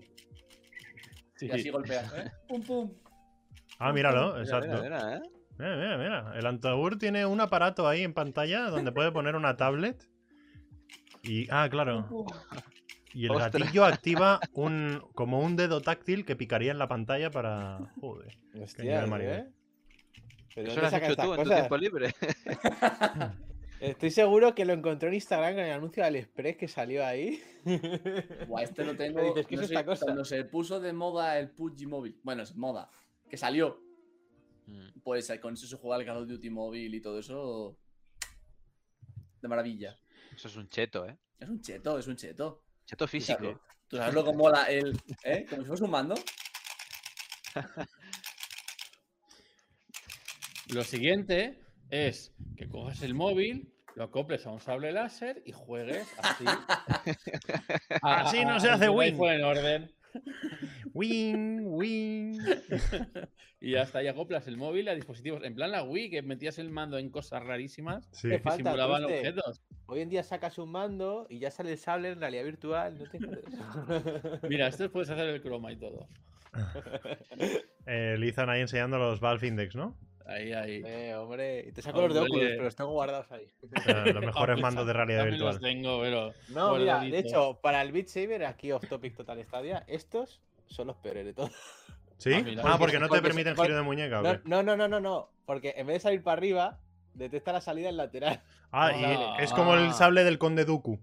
[1.35, 2.31] Sí, Y así golpeas, ¿eh?
[2.49, 2.91] Pum, pum.
[3.77, 4.83] Ah, míralo, Mira, exacto.
[4.83, 5.21] mira, mira, ¿eh?
[5.57, 6.33] Mira, mira, mira.
[6.35, 10.05] El Antaur tiene un aparato ahí en pantalla donde puede poner una tablet.
[11.23, 11.47] Y.
[11.49, 12.07] Ah, claro.
[12.09, 12.37] Pum, pum.
[13.13, 13.53] Y el Ostras.
[13.53, 17.79] gatillo activa un como un dedo táctil que picaría en la pantalla para.
[17.99, 18.37] Joder.
[18.61, 19.47] Hostia, ¿eh?
[20.55, 22.13] ¿Pero Eso lo has hecho tú en tu tiempo libre.
[23.79, 27.41] Estoy seguro que lo encontró en Instagram con el anuncio de AliExpress que salió ahí.
[28.47, 29.21] Buah, este lo tengo.
[29.21, 30.05] Dices, ¿qué no es sé, esta cosa?
[30.05, 32.19] Cuando se puso de moda el PUBG móvil.
[32.23, 32.89] Bueno, es moda.
[33.29, 33.81] Que salió.
[34.65, 34.99] Mm.
[35.01, 37.77] Pues eh, con eso se juega el Call of Duty móvil y todo eso.
[39.41, 39.97] De maravilla.
[40.35, 41.17] Eso es un cheto, ¿eh?
[41.39, 42.63] Es un cheto, es un cheto.
[42.85, 43.61] Cheto ¿Tú sabes, físico.
[43.87, 44.99] ¿Tú sabes lo que mola el.
[45.23, 45.45] ¿Eh?
[45.49, 46.15] Como si fuese un mando.
[50.73, 51.57] Lo siguiente
[51.89, 56.45] es que cojas el móvil, lo acoples a un sable láser y juegues así.
[56.47, 59.15] A- Así no se hace win.
[59.23, 59.91] en orden.
[60.93, 62.37] Win, win.
[63.61, 65.43] Y ya está, y acoplas el móvil a dispositivos.
[65.43, 68.29] En plan la Wii, que metías el mando en cosas rarísimas Sí.
[68.29, 69.19] Que falta, simulaban Triste.
[69.31, 69.61] objetos.
[69.87, 72.97] Hoy en día sacas un mando y ya sale el sable en realidad virtual.
[72.97, 73.19] No te.
[74.47, 76.07] Mira, esto puedes hacer el croma y todo.
[77.85, 79.97] Eh, Lizan ahí enseñando los Valve Index, ¿no?
[80.29, 80.83] Ahí, ahí.
[80.85, 81.65] eh, hombre.
[81.67, 82.19] Y te saco los de.
[82.21, 83.47] Oculus, pero los tengo guardados ahí.
[83.87, 85.71] Eh, los mejores mandos de realidad también los virtual.
[85.73, 86.33] tengo, pero.
[86.49, 90.87] No, mira, de hecho, para el Beat Saber, aquí off topic total Stadia, estos son
[90.87, 91.51] los peores de todos.
[92.17, 92.31] ¿Sí?
[92.33, 92.63] Ah, mira.
[92.65, 94.41] Ah, porque no te Porque- permiten porque- giro de muñeca, ¿o No, qué?
[94.45, 95.31] no, no, no, no, no.
[95.45, 96.79] Porque en vez de salir para arriba,
[97.13, 98.43] detecta la salida en lateral.
[98.71, 98.91] Ah,
[99.39, 99.93] y es como el Ah.
[99.93, 100.99] sable del Conde Dooku.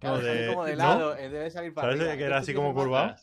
[0.00, 0.78] Claro, No, de- como de ¿no?
[0.78, 2.16] lado, en vez de salir para ¿Sabes arriba.
[2.16, 3.14] que era Entonces así como tienes el curvado?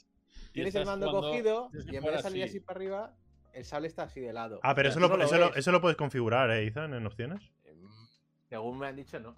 [0.53, 3.15] Tienes el mando cogido que y en vez de salir así para arriba,
[3.54, 4.60] el sable está así de lado.
[4.64, 7.41] Ah, pero O eso lo, eso, lo, eso lo puedes configurar, ¿eh, Ethan, en opciones?
[7.66, 7.78] Em,
[8.47, 9.36] Según me han dicho, no.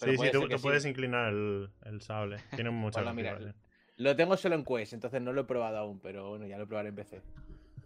[0.00, 2.36] Pero Sí, sí, tú, puedes inclinar el, el sable.
[2.54, 3.32] Tiene mucha Ponlo a mirar.
[3.34, 3.68] configuración.
[3.96, 6.66] Lo tengo solo en Quest, entonces no lo he probado aún, pero bueno, ya lo
[6.68, 7.20] probaré en PC.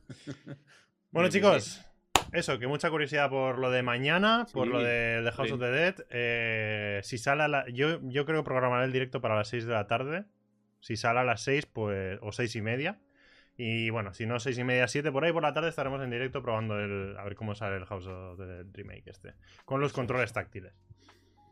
[1.11, 1.85] Bueno, chicos,
[2.33, 5.55] eso, que mucha curiosidad por lo de mañana, por Sí, lo de The House sí.
[5.55, 5.95] of the Dead.
[6.09, 9.67] Eh, si sale a la- yo, yo creo que programaré el directo para las 6
[9.67, 10.25] de la tarde.
[10.81, 12.19] Si sale a las 6, pues.
[12.23, 12.99] o 6 y media.
[13.57, 16.11] Y bueno, si no 6 y media, 7 por ahí por la tarde estaremos en
[16.11, 17.17] directo probando el.
[17.19, 19.35] A ver cómo sale el House of the Remake este.
[19.65, 20.73] Con los controles táctiles.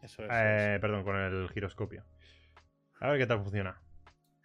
[0.03, 0.31] Eso es.
[0.33, 2.05] Eh, perdón, con el giroscopio.
[3.01, 3.81] A ver qué tal funciona.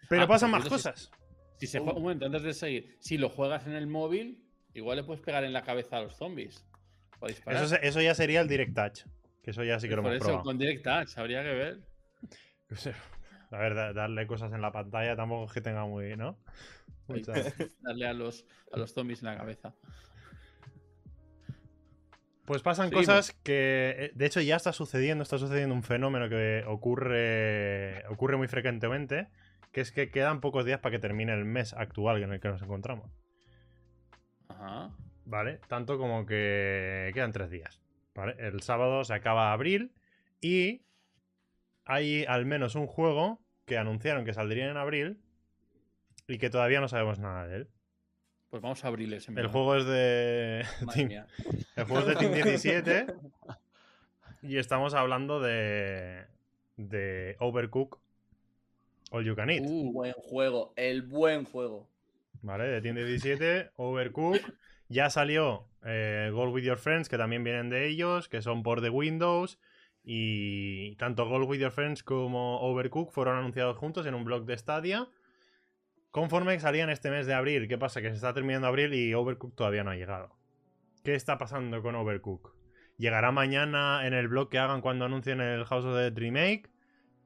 [0.08, 1.10] Pero Ah, pues pasan más cosas.
[1.58, 4.44] Si se juega, un momento, antes de seguir, si lo juegas en el móvil,
[4.74, 6.66] igual le puedes pegar en la cabeza a los zombies.
[7.46, 9.00] Eso, se- eso ya sería el Direct Touch.
[9.42, 10.44] Que eso ya sí que lo Por hemos eso, probado.
[10.44, 11.78] con Direct Touch, habría que ver.
[13.50, 16.38] A ver, da- darle cosas en la pantalla tampoco es que tenga muy, ¿no?
[17.08, 17.32] Ahí, Mucha-
[17.80, 19.74] Darle a los, a los zombies en la cabeza.
[22.44, 26.62] Pues pasan cosas que, eh, de hecho, ya está sucediendo, está sucediendo un fenómeno que
[26.66, 29.28] ocurre, ocurre muy frecuentemente,
[29.72, 32.48] que es que quedan pocos días para que termine el mes actual en el que
[32.48, 33.10] nos encontramos,
[34.48, 34.94] Ajá.
[35.24, 35.58] ¿vale?
[35.66, 37.82] Tanto como que quedan tres días,
[38.14, 38.36] ¿vale?
[38.38, 39.92] El sábado se acaba abril
[40.40, 40.85] y
[41.86, 45.18] hay al menos un juego que anunciaron que saldría en abril
[46.28, 47.68] y que todavía no sabemos nada de él.
[48.50, 49.26] Pues vamos a abrirles.
[49.28, 49.52] en El verdad.
[49.52, 50.64] juego es de...
[50.94, 51.24] Team-.
[51.76, 53.06] El juego es de Team 17
[54.42, 56.24] y estamos hablando de,
[56.76, 57.98] de Overcook
[59.10, 59.62] All You Can Eat.
[59.66, 61.88] Uh, Buen juego, el buen juego.
[62.42, 62.64] ¿Vale?
[62.64, 64.40] De Team 17, Overcook.
[64.88, 68.80] Ya salió eh, Gold With Your Friends, que también vienen de ellos, que son por
[68.80, 69.58] The Windows.
[70.08, 74.56] Y tanto Gold With Your Friends como Overcook fueron anunciados juntos en un blog de
[74.56, 75.08] Stadia.
[76.12, 77.66] Conforme salían este mes de abril.
[77.66, 78.00] ¿Qué pasa?
[78.00, 80.36] Que se está terminando abril y Overcook todavía no ha llegado.
[81.02, 82.54] ¿Qué está pasando con Overcook?
[82.98, 86.70] ¿Llegará mañana en el blog que hagan cuando anuncien el House of the Remake?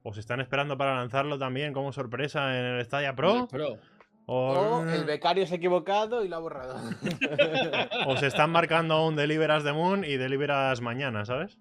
[0.01, 3.47] ¿O se están esperando para lanzarlo también como sorpresa en el Stadia Pro?
[3.47, 3.77] Pro.
[4.25, 6.77] ¿O, O el becario se ha equivocado y lo ha borrado.
[8.07, 11.59] o se están marcando aún Deliveras de Moon y Deliveras mañana, ¿sabes?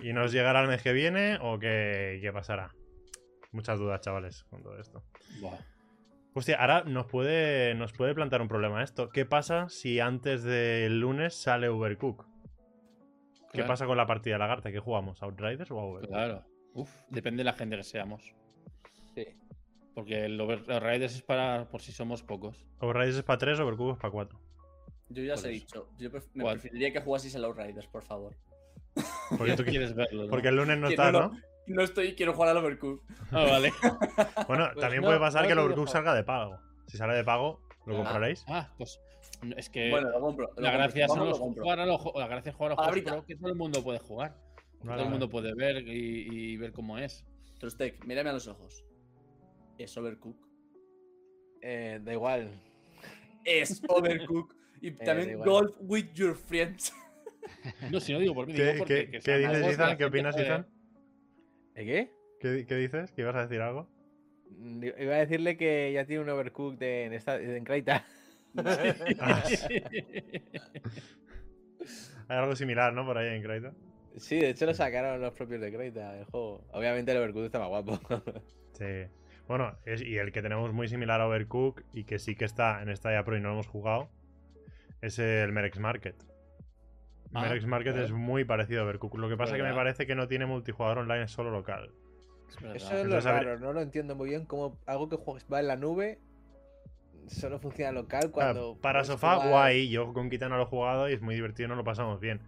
[0.00, 2.74] ¿Y nos llegará el mes que viene o qué, qué pasará?
[3.52, 5.02] Muchas dudas, chavales, con todo esto.
[5.40, 5.58] Buah.
[6.34, 9.08] Hostia, ahora nos puede, nos puede plantear un problema esto.
[9.10, 12.26] ¿Qué pasa si antes del lunes sale Overcook?
[13.52, 13.68] ¿Qué Claro.
[13.68, 14.72] pasa con la partida de Lagarta?
[14.72, 15.22] ¿Qué jugamos?
[15.22, 16.10] ¿Outriders o Overcook?
[16.10, 16.44] Claro.
[16.72, 18.34] Uf, depende de la gente que seamos.
[19.14, 19.26] Sí.
[19.94, 22.66] Porque el Overriders es para por si somos pocos.
[22.80, 24.40] Outriders es para 3, Overcook es para 4.
[25.10, 25.60] Yo ya os he eso.
[25.60, 25.88] dicho.
[25.98, 26.54] Yo pref- me ¿Cuál?
[26.58, 28.34] preferiría que jugaseis el Outriders, por favor.
[29.36, 30.24] Porque, tú qui- quieres verlo.
[30.24, 30.30] ¿no?
[30.30, 31.32] porque el lunes no Que estás, no,
[31.66, 31.82] ¿no?
[31.82, 33.02] estoy, quiero jugar al Overcooked.
[33.32, 33.72] Ah, vale.
[34.48, 36.58] Bueno, Pues también no, puede pasar no que el Overcook salga de pago.
[36.86, 37.96] Si sale de pago, ¿lo Ah.
[37.98, 38.44] compraréis?
[38.48, 39.00] Ah, pues
[39.56, 40.46] es que Bueno, lo compro.
[40.56, 40.78] lo la compro.
[40.78, 41.62] gracia lo compro.
[41.64, 43.82] jugar a los, la gracia es jugar a los juegos pro que todo el mundo
[43.82, 44.36] puede jugar.
[44.82, 47.24] Vale, todo el mundo puede ver y, y ver cómo es.
[47.58, 48.84] Trustek, mírame a los ojos.
[49.78, 50.44] Es Overcooked.
[51.62, 52.50] Eh, da igual.
[53.44, 54.54] Es Overcooked.
[54.82, 55.38] Y también.
[55.40, 56.92] Golf with your friends.
[57.90, 59.96] No, si no digo por mí, digo ¿Qué, porque qué- que qué dices, Ethan?
[59.96, 60.66] ¿Qué opinas, puede- Ethan?
[61.74, 62.10] ¿Eh, ¿Qué?
[62.40, 63.12] ¿Qué, qué dices?
[63.12, 63.88] ¿Que ibas a decir algo?
[64.50, 68.04] Mm, Iba a decirle que ya tiene un overcook de, en, esta, en Kraita.
[72.28, 73.04] Hay algo similar, ¿no?
[73.04, 73.72] Por ahí en Kraita.
[74.16, 76.64] Sí, de hecho lo sacaron los propios de Kraita el juego.
[76.72, 77.98] Obviamente el overcook está más guapo.
[78.74, 79.06] Sí.
[79.46, 82.82] Bueno, es- y el que tenemos muy similar a Overcook y que sí que está
[82.82, 84.10] en Stadia Pro y no lo hemos jugado
[85.00, 86.16] es el Merex Market.
[87.34, 88.06] Ah, Merex Market claro.
[88.06, 89.16] es muy parecido a Overcook.
[89.18, 91.90] Lo que pasa es que me parece que no tiene multijugador online, es solo local.
[92.48, 92.56] Es.
[92.82, 94.46] Eso es lo Entonces, raro, no lo entiendo muy bien.
[94.46, 95.18] Como algo que
[95.52, 96.18] va en la nube
[97.26, 98.74] solo funciona local cuando.
[98.76, 99.88] Ah, Para puedes sofá, jugar- guay.
[99.88, 102.40] Yo con Kitana lo he jugado y es muy divertido, nos lo pasamos bien.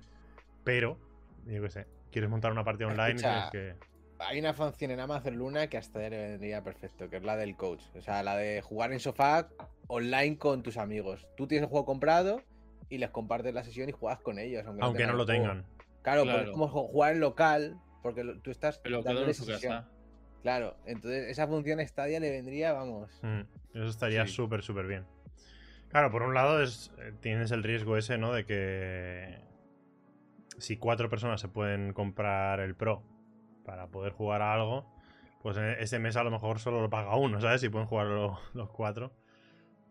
[0.65, 0.99] Pero,
[1.47, 3.87] yo qué sé, quieres montar una partida online Escucha, y tienes que.
[4.19, 7.55] Hay una función en Amazon Luna que hasta le vendría perfecto, que es la del
[7.57, 7.83] coach.
[7.95, 9.49] O sea, la de jugar en sofá
[9.89, 11.27] online con tus amigos.
[11.37, 12.43] Tú tienes el juego comprado
[12.89, 14.65] y les compartes la sesión y juegas con ellos.
[14.67, 15.65] Aunque, Aunque no lo tengan.
[16.03, 16.43] Claro, pero Claro.
[16.45, 19.73] es como ju- jugar en local, porque tú estás Pero dándole en su sesión.
[19.75, 19.91] casa.
[20.43, 23.11] Claro, entonces esa función a Stadia le vendría, vamos.
[23.23, 23.41] Mm,
[23.75, 24.33] Eso estaría Sí.
[24.33, 25.05] súper, súper bien.
[25.91, 28.33] Claro, por un lado es, eh, tienes el riesgo ese, ¿no?
[28.33, 29.39] De que
[30.59, 33.03] si cuatro personas se pueden comprar el Pro
[33.65, 34.87] para poder jugar a algo,
[35.43, 37.61] pues en ese mes a lo mejor solo lo paga uno, ¿sabes?
[37.61, 39.13] Si pueden jugar lo- los cuatro.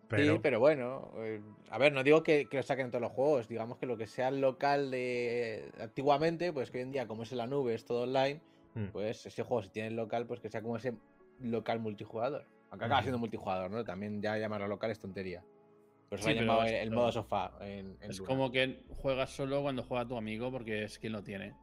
[0.08, 3.01] Pero, Sí, pero bueno, eh, a ver, no digo que, que lo saquen en todos
[3.01, 7.08] los juegos, digamos que lo que sea local de antiguamente, pues que hoy en día
[7.08, 8.41] como es en la nube, es todo online,
[8.76, 8.88] Mm.
[8.91, 10.93] pues ese juego si tiene local, pues que sea como ese
[11.39, 12.45] local multijugador.
[12.72, 13.86] Aunque acaba siendo multijugador, ¿no?
[13.86, 15.41] También ya llamarlo local es tontería.
[16.10, 18.28] Pero se Sí, pero el, el modo sofá en, en Es Luna.
[18.28, 21.53] como que juegas solo cuando juega tu amigo porque es quien lo tiene.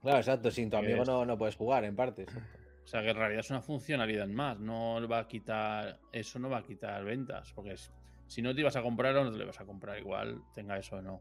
[0.00, 2.22] Claro, exacto, sin tu amigo no, no puedes jugar en parte.
[2.22, 2.48] exacto.
[2.86, 4.60] O sea que en realidad es una funcionalidad más.
[4.60, 5.98] No va a quitar.
[6.12, 7.52] Eso no va a quitar ventas.
[7.52, 7.92] Porque es-
[8.28, 10.78] si no te ibas a comprar o no te le vas a comprar, igual tenga
[10.78, 11.20] eso o no.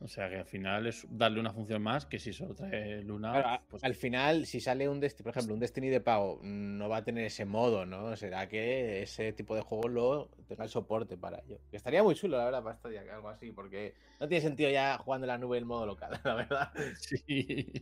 [0.00, 3.32] O sea que al final es darle una función más que si solo trae Luna.
[3.32, 6.88] Claro, pues al final, si sale un Destiny, por ejemplo, un Destiny de pago, no
[6.90, 8.14] va a tener ese modo, ¿no?
[8.14, 11.58] Será que ese tipo de juego luego tenga el soporte para ello.
[11.70, 14.70] Que estaría muy chulo, la verdad, para Stadia, que algo así, porque no tiene sentido
[14.70, 16.72] ya jugando en la nube el modo local, la verdad.
[16.98, 17.72] sí.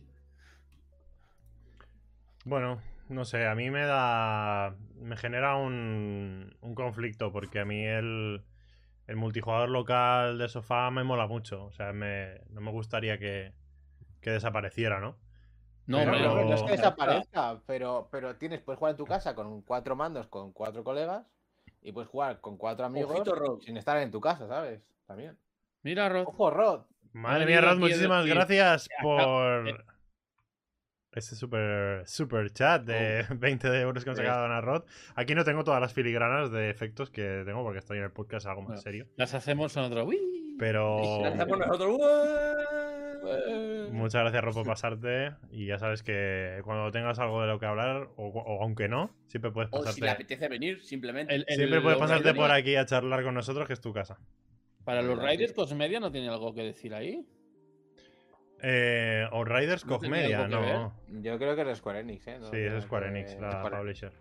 [2.47, 4.75] Bueno, no sé, a mí me da.
[5.01, 8.43] Me genera un, un conflicto porque a mí el,
[9.07, 11.65] el multijugador local de sofá me mola mucho.
[11.65, 13.53] O sea, me, no me gustaría que,
[14.21, 15.17] que desapareciera, ¿no?
[15.85, 16.11] No, Pero-
[16.45, 19.95] No, es que Pero- desaparezca, pero, pero tienes, puedes jugar en tu casa con cuatro
[19.95, 21.25] mandos, con cuatro colegas,
[21.81, 24.81] y puedes jugar con cuatro amigos Ojito, sin estar en tu casa, ¿sabes?
[25.05, 25.37] También.
[25.83, 26.25] Mira, Rod.
[26.27, 26.81] Ojo, Rod.
[27.13, 29.85] Madre mía, Rod, muchísimas gracias por
[31.17, 34.83] este super, super chat de 20 de euros que nos acaba de donar Rod.
[35.15, 38.45] Aquí no tengo todas las filigranas de efectos que tengo porque estoy en el podcast
[38.47, 38.81] algo más Bueno.
[38.81, 39.07] serio.
[39.15, 40.05] Las hacemos en otro.
[40.05, 40.55] ¡Uy!
[40.59, 40.97] Pero
[41.47, 41.97] por nosotros.
[43.91, 45.31] Muchas gracias, Rod, por pasarte.
[45.51, 49.11] Y ya sabes que cuando tengas algo de lo que hablar, o, o aunque no,
[49.27, 50.09] siempre puedes O si le pasarte.
[50.09, 51.33] apetece venir, simplemente.
[51.33, 54.17] El- el- Siempre puedes pasarte por aquí a charlar con nosotros, que es tu casa.
[54.83, 57.25] Para los Raiders Cosmedia no tiene algo que decir ahí.
[58.61, 61.21] Eh, Outriders ¿No Koch tenía Media, algo que no.
[61.21, 62.39] Yo creo que es de Square Enix, ¿eh?
[62.39, 64.11] No Sí, es Square Enix, la Square- publisher.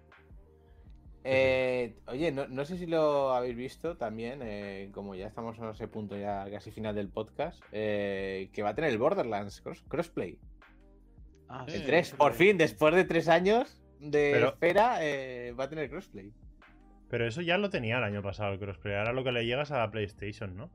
[1.28, 5.64] Eh, oye, no, no sé si lo habéis visto también, eh, como ya estamos en
[5.64, 9.82] ese punto ya casi final del podcast, eh, que va a tener el Borderlands cross-
[9.88, 10.38] crossplay.
[11.48, 11.82] Ah, Sí.
[11.84, 16.32] 3, por fin, después de tres años de Pero- espera, eh, va a tener crossplay.
[17.08, 18.94] Pero eso ya lo tenía el año pasado el crossplay.
[18.96, 20.70] Ahora lo que le llegas a la PlayStation, ¿no?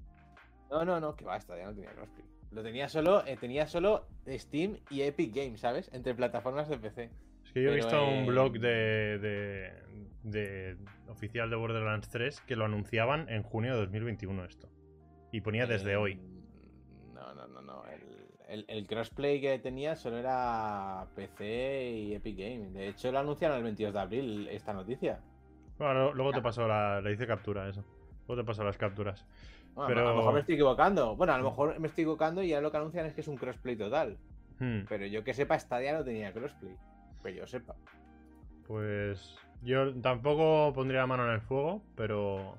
[0.70, 2.26] No, no, no, que va, esta ya no tenía crossplay.
[2.52, 5.89] Lo tenía solo, eh, tenía solo Steam y Epic Games, ¿sabes?
[5.93, 7.10] Entre plataformas de PC.
[7.45, 9.74] Es que yo he Pero, visto un blog de, de,
[10.24, 10.78] de
[11.08, 14.70] oficial de Borderlands 3 que lo anunciaban en junio de 2021 esto.
[15.32, 16.16] Y ponía desde Eh, hoy.
[17.14, 17.84] No, no, no, no.
[17.88, 18.02] El,
[18.49, 22.74] el- el crossplay que tenía solo era PC y Epic Games.
[22.74, 25.22] De hecho, lo anunciaron el 22 de abril esta noticia.
[25.78, 26.99] Bueno, luego te paso la.
[26.99, 27.84] Le hice captura eso.
[28.28, 29.26] Luego te paso las capturas.
[29.76, 31.15] Bueno, Pero- A lo mejor me estoy equivocando.
[31.15, 33.28] Bueno, a lo mejor me estoy equivocando y ahora lo que anuncian es que es
[33.28, 34.17] un crossplay total.
[34.59, 36.76] Hmm, Pero yo que sepa, Stadia no tenía crossplay.
[37.24, 37.76] Que yo sepa.
[38.67, 39.38] Pues.
[39.63, 42.57] Yo tampoco pondría la mano en el fuego, pero.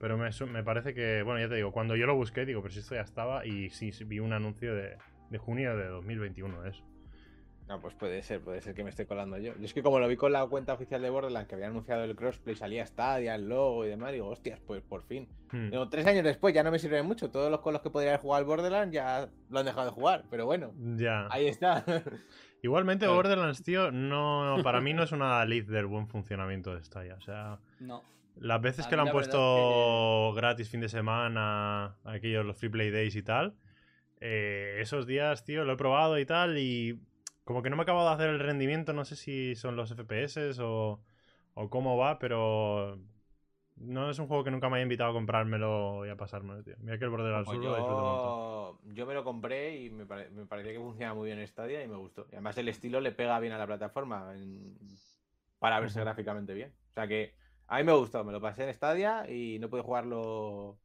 [0.00, 1.22] Pero me, me parece que.
[1.22, 3.46] Bueno, ya te digo, cuando yo lo busqué, digo, pero si esto ya estaba.
[3.46, 4.96] Y sí, sí, vi un anuncio de,
[5.30, 6.84] de junio de 2021 de eso.
[7.66, 9.54] No, pues puede ser, puede ser que me esté colando yo.
[9.58, 12.04] Yo es que como lo vi con la cuenta oficial de Borderlands que había anunciado
[12.04, 15.28] el crossplay, salía Stadia, el logo y demás, digo, hostias, pues por fin.
[15.50, 15.70] Hmm.
[15.70, 17.30] Digo, tres años después ya no me sirve mucho.
[17.30, 19.92] Todos los con los que podría haber jugado al Borderlands ya lo han dejado de
[19.92, 20.24] jugar.
[20.30, 21.26] Pero bueno, Ya.
[21.30, 21.82] ahí está.
[22.62, 23.16] Igualmente, Claro.
[23.16, 27.14] Borderlands, tío, no, para mí no es una lead del buen funcionamiento de Stadia.
[27.14, 28.02] O sea, No.
[28.36, 33.16] las veces que lo han puesto gratis fin de semana, aquellos los free play days
[33.16, 33.54] y tal,
[34.20, 37.00] eh, esos días, tío, lo he probado y tal, y
[37.44, 39.90] como que no me he acabado de hacer el rendimiento, no sé si son los
[39.90, 41.00] FPS o,
[41.54, 42.98] o cómo va, pero
[43.76, 46.76] no es un juego que nunca me haya invitado a comprármelo y a pasármelo, tío.
[46.80, 47.70] Mira que el Borderlands Pues Sur lo
[48.04, 48.36] montón.
[48.94, 51.88] yo, me lo compré y me, pare- me parecía que funciona muy bien Stadia y
[51.88, 52.26] me gustó.
[52.30, 54.78] Y además el estilo le pega bien a la plataforma en-
[55.58, 56.74] para verse gráficamente bien.
[56.90, 57.34] O sea que
[57.66, 60.78] a mí me gustó, me lo pasé en Stadia y no pude jugarlo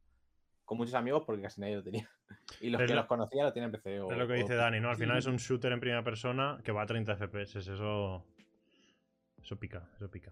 [0.70, 2.08] con muchos amigos porque casi nadie lo tenía.
[2.60, 4.00] Y los Es que lo- los conocía lo tienen en PC.
[4.00, 4.88] O, Es lo que o- dice Dani, ¿no?
[4.90, 8.24] Al final es un shooter en primera persona que va a 30 FPS, eso...
[9.42, 10.30] Eso pica, eso pica.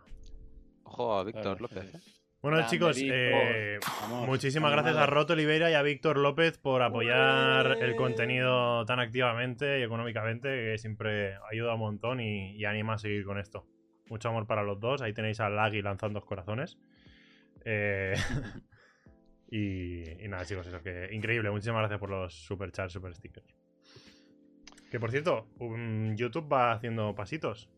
[0.85, 1.93] Ojo a Víctor López.
[1.93, 1.99] ¿eh?
[2.41, 5.07] Bueno, Grande, chicos, eh, Vamos, muchísimas gracias a.
[5.07, 10.79] Roto Oliveira y a Víctor López por apoyar el contenido tan activamente y económicamente, que
[10.79, 13.67] siempre ayuda un montón y, y anima a seguir con esto.
[14.07, 15.03] Mucho amor para los dos.
[15.03, 16.79] Ahí tenéis a Laggy lanzando corazones.
[17.65, 18.15] Eh,
[19.51, 21.51] y, y nada, chicos, eso que increíble.
[21.51, 23.55] Muchísimas gracias por los super chats, super stickers.
[24.91, 27.71] Que por cierto, um, YouTube va haciendo pasitos.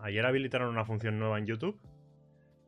[0.00, 1.78] Ayer habilitaron una función nueva en YouTube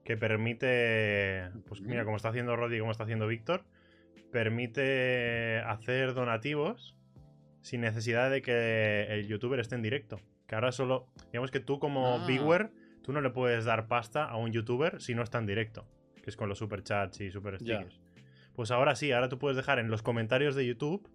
[0.04, 3.64] que permite, pues mira, como está haciendo Roddy y como está haciendo Víctor,
[4.32, 6.94] permite hacer donativos
[7.62, 10.20] sin necesidad de que el youtuber esté en directo.
[10.46, 12.26] Que ahora solo, digamos que tú como Ah.
[12.26, 12.70] viewer,
[13.02, 15.86] tú no le puedes dar pasta a un youtuber si no está en directo,
[16.28, 17.98] que es con los superchats y super stickers.
[18.54, 21.08] Pues ahora sí, ahora tú puedes dejar en los comentarios de YouTube,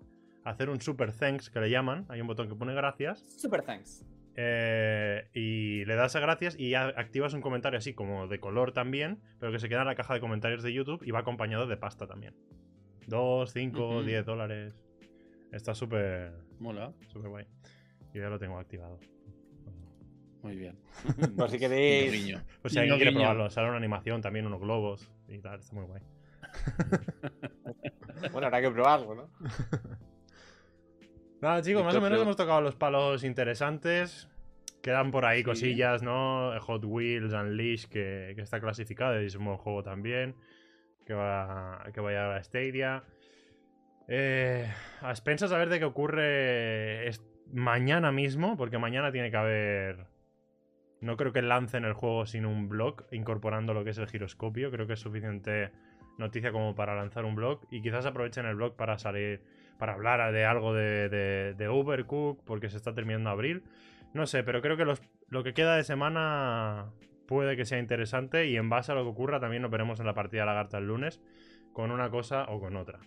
[0.44, 4.04] hacer un super thanks que le llaman, hay un botón que pone gracias, Super thanks.
[4.36, 9.20] eh, y le das a gracias y activas un comentario así como de color también,
[9.40, 11.78] pero que se queda en la caja de comentarios de YouTube y va acompañado de
[11.78, 12.34] pasta también.
[13.06, 14.04] 2, 5, Ujú.
[14.04, 14.74] 10 dólares.
[15.52, 16.92] Está súper, Mola.
[17.10, 17.46] súper guay.
[18.16, 19.00] Yo ya lo tengo activado.
[20.44, 20.78] Muy bien.
[21.38, 22.40] Por si queréis-.
[22.62, 25.86] Pues si alguien quiere probarlo, sale una animación también, unos globos y tal, está muy
[25.86, 26.02] guay.
[28.32, 29.30] Bueno, habrá que probarlo, ¿no?
[31.42, 34.30] Nada, chicos, más o menos hemos tocado los palos interesantes.
[34.82, 35.44] Quedan por ahí Sí.
[35.44, 36.52] cosillas, ¿no?
[36.62, 40.36] Hot Wheels, Unleash, que, que está clasificado, es un buen juego también.
[41.06, 43.04] Que va, que va a llegar a Stadia.
[44.08, 44.72] Eh,
[45.02, 47.10] a expensas a ver de qué ocurre
[47.52, 50.06] mañana mismo, porque mañana tiene que haber.
[51.04, 54.72] No creo que lancen el juego sin un blog, incorporando lo que es el giroscopio.
[54.72, 55.72] Creo que es suficiente
[56.18, 57.60] noticia como para lanzar un blog.
[57.72, 59.42] Y quizás aprovechen el blog para salir.
[59.78, 63.64] Para hablar de algo de, de, de Overcook, porque se está terminando abril.
[64.14, 66.94] No sé, pero creo que los- lo que queda de semana
[67.28, 68.48] puede que sea interesante.
[68.48, 70.88] Y en base a lo que ocurra, también nos veremos en la partida Lagarta el
[70.88, 71.22] lunes.
[71.74, 73.00] Con una cosa o con otra.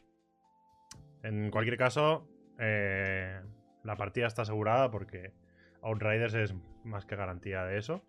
[1.22, 2.28] En cualquier caso,
[2.59, 3.40] eh,
[3.84, 5.32] la partida está asegurada porque
[5.83, 6.55] Outriders es
[6.85, 8.03] más que garantía de eso.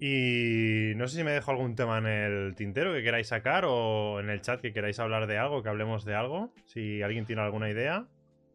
[0.00, 4.20] Y no sé si me dejo algún tema en el tintero que queráis sacar o
[4.20, 6.52] en el chat que queráis hablar de algo, que hablemos de algo.
[6.66, 8.06] Si alguien tiene alguna idea,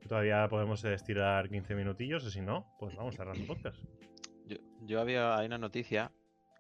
[0.08, 3.78] todavía podemos estirar 15 minutillos, o si no, pues vamos cerrando el podcast.
[4.48, 6.12] Yo, yo había hay una noticia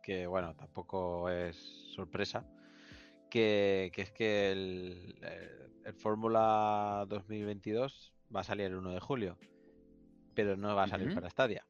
[0.02, 1.56] que, bueno, tampoco es
[1.96, 2.46] sorpresa,
[3.30, 9.00] que, que es que el, el- el Fórmula 2022 va a salir el 1 de
[9.02, 9.38] julio,
[10.36, 11.16] pero no va a salir Ujú.
[11.16, 11.66] para Stadia.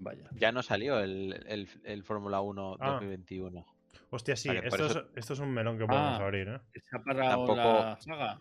[0.00, 0.24] Vaya.
[0.34, 2.92] Ya no salió el, el, el Fórmula 1 Ah.
[2.92, 3.66] 2021.
[4.10, 6.24] Hostia, sí, por esto, eso- es, esto es un melón que podemos Ah.
[6.24, 6.60] abrir, ¿eh?
[6.80, 8.40] ¿Se ha parado Tampoco- la saga?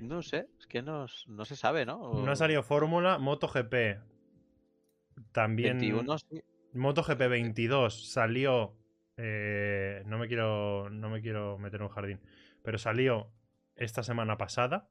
[0.00, 2.12] No sé, es que no, no se sabe, ¿no?
[2.24, 3.98] No ha salido Fórmula, MotoGP.
[5.32, 5.78] También.
[5.78, 6.40] 21, sí.
[6.74, 8.74] MotoGP 22 salió.
[9.20, 10.88] eh, no me quiero.
[10.90, 12.20] No me quiero meter en un jardín.
[12.62, 13.32] Pero salió
[13.74, 14.88] esta semana pasada.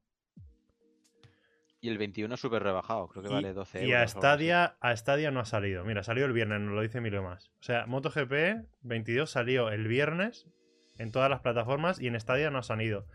[1.87, 3.95] Y el 21 súper rebajado, creo que Y, vale 12 y euros.
[3.95, 4.19] a algo así.
[4.19, 5.85] Stadia, a Stadia no ha salido.
[5.85, 7.47] Mira, salió el viernes, nos lo dice Emilio más.
[7.61, 10.49] O sea, MotoGP 22 salió el viernes
[10.97, 13.07] en todas las plataformas y en Stadia no ha salido.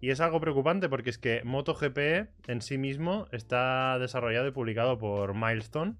[0.00, 1.98] Y es algo preocupante porque es que MotoGP
[2.46, 5.96] en sí mismo está desarrollado y publicado por Milestone.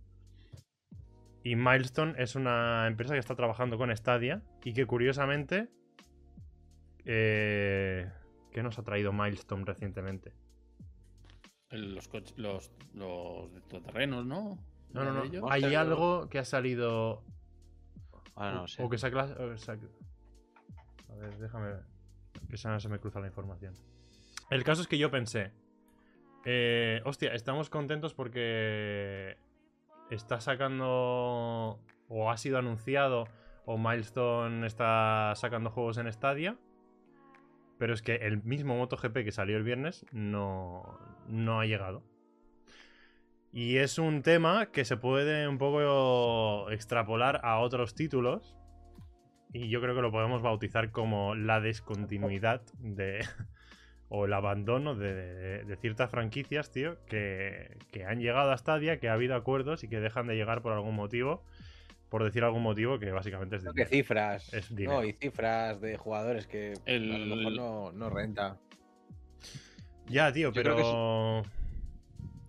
[1.42, 5.68] Y Milestone es una empresa que está trabajando con Stadia y que curiosamente...
[7.04, 8.08] Eh,
[8.52, 10.32] ¿Qué nos ha traído Milestone recientemente?
[11.70, 14.58] Los, coches, los, los de terrenos, ¿no?
[14.92, 15.50] No, no, ¿Uno no.
[15.50, 17.22] Hay algo que ha salido
[18.34, 18.82] Ahora no o- sé.
[18.82, 19.10] O que se ha
[21.08, 21.84] A ver, déjame ver.
[22.48, 23.74] Que se, se me cruza la información.
[24.50, 25.52] El caso es que yo pensé.
[26.44, 29.36] eh, hostia, estamos contentos porque
[30.10, 31.78] está sacando.
[32.08, 33.28] O ha sido anunciado.
[33.66, 36.56] O Milestone está sacando juegos en Stadia.
[37.80, 42.02] Pero es que el mismo MotoGP que salió el viernes no, no ha llegado.
[43.54, 48.54] Y es un tema que se puede un poco extrapolar a otros títulos.
[49.54, 53.24] Y yo creo que lo podemos bautizar como la descontinuidad de.
[54.10, 59.08] o el abandono de, de- ciertas franquicias, tío, que, que han llegado a Stadia, que
[59.08, 61.44] ha habido acuerdos y que dejan de llegar por algún motivo.
[62.10, 63.88] Por decir algún motivo que básicamente es Creo dinero.
[63.90, 64.52] que cifras.
[64.52, 65.00] Es dinero.
[65.00, 68.58] no, y cifras de jugadores que El- a lo mejor no, no renta.
[70.08, 71.42] Ya, tío, pero.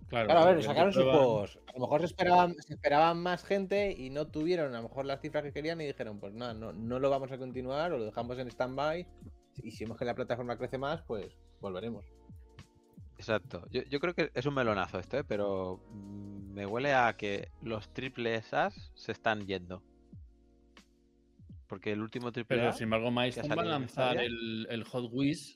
[0.10, 1.60] Claro, Claro, a ver, sacaron sus prueban- juegos.
[1.68, 5.06] A lo mejor se esperaban, se esperaban más gente y no tuvieron a lo mejor
[5.06, 7.98] las cifras que querían y dijeron, pues nada, no, no lo vamos a continuar o
[7.98, 9.08] lo dejamos en stand-by.
[9.64, 12.04] Y si vemos que la plataforma crece más, pues volveremos.
[13.22, 13.68] Exacto.
[13.70, 15.24] Yo, yo creo que es un melonazo esto, ¿eh?
[15.24, 19.84] pero mm, me huele a que los triple As se están yendo.
[21.68, 25.10] Porque el último triple Pero A, sin embargo, Milestone va a lanzar el, el Hot
[25.12, 25.56] Wheels.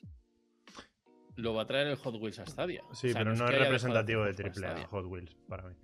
[1.34, 2.82] Lo va a traer el Hot Wheels a Stadia.
[2.92, 5.74] Sí, O sea, pero es no es representativo de juegos para Hot Wheels para mí.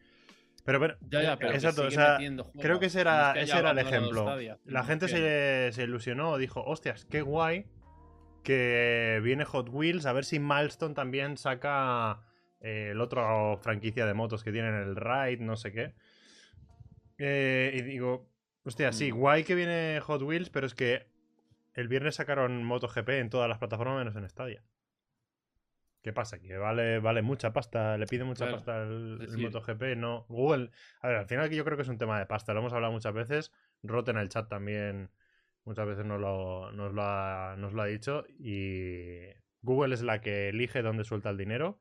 [0.65, 2.19] Pero bueno, Ya, ya, pero que exacto, o sea,
[2.61, 4.23] creo que ese No era, es que ese era el ejemplo.
[4.23, 7.67] Stadia, La gente se, se ilusionó, dijo, hostias, qué guay
[8.43, 12.21] que viene Hot Wheels, a ver si Milestone también saca
[12.61, 15.95] eh, el otro franquicia de motos que tienen, el Ride, no sé qué.
[17.19, 18.29] Eh, y digo,
[18.65, 19.17] hostia, sí, Mm.
[19.17, 21.07] guay que viene Hot Wheels, pero es que
[21.75, 24.63] el viernes sacaron MotoGP en todas las plataformas menos en Stadia.
[26.03, 26.41] ¿Qué pasa?
[26.41, 30.27] Que vale, vale mucha pasta, le pide mucha Claro, pasta el, MotoGP, no.
[30.29, 30.71] Google.
[31.01, 32.73] A ver, al final que yo creo que es un tema de pasta, lo hemos
[32.73, 33.53] hablado muchas veces.
[33.85, 35.11] Rote en el chat también
[35.65, 38.25] muchas veces nos lo, nos lo, ha, nos lo ha dicho.
[38.39, 39.21] Y
[39.63, 41.81] Google es la que elige dónde suelta el dinero.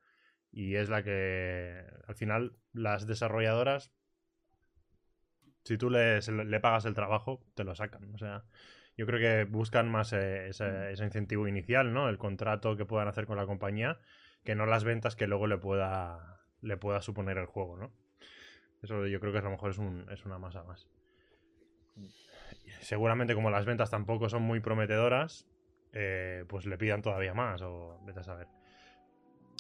[0.52, 3.94] Y es la que al final las desarrolladoras,
[5.64, 8.14] si tú les- le pagas el trabajo, te lo sacan.
[8.16, 8.44] O sea,
[8.98, 12.10] yo creo que buscan más eh, ese, ese incentivo inicial, ¿no?
[12.10, 14.00] El contrato que puedan hacer con la compañía,
[14.44, 17.92] que no las ventas que luego le pueda, le pueda suponer el juego, ¿no?
[18.84, 20.88] Eso yo creo que a lo mejor es, un, es una masa más.
[22.82, 25.48] Seguramente como las ventas tampoco son muy prometedoras,
[25.94, 28.48] eh, pues le pidan todavía más o vete a saber.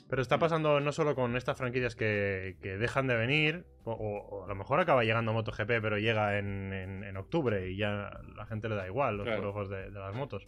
[0.10, 4.43] Pero está pasando no solo con estas franquicias que, que dejan de venir, o, o
[4.43, 8.45] a lo mejor acaba llegando MotoGP, pero llega en, en- en octubre y ya la
[8.45, 9.41] gente le da igual los Claro.
[9.54, 10.47] juegos de, de las motos.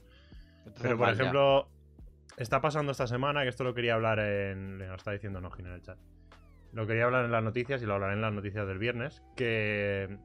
[0.81, 1.13] Pero por ya.
[1.13, 1.69] ejemplo,
[2.37, 4.79] está pasando esta semana, que esto lo quería hablar en.
[4.79, 5.97] Lo está diciendo Nojin en el chat.
[6.73, 9.23] Lo quería hablar en las noticias y lo hablaré en las noticias del viernes.
[9.37, 10.17] Que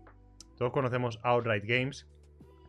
[0.56, 2.08] todos conocemos Outright Games,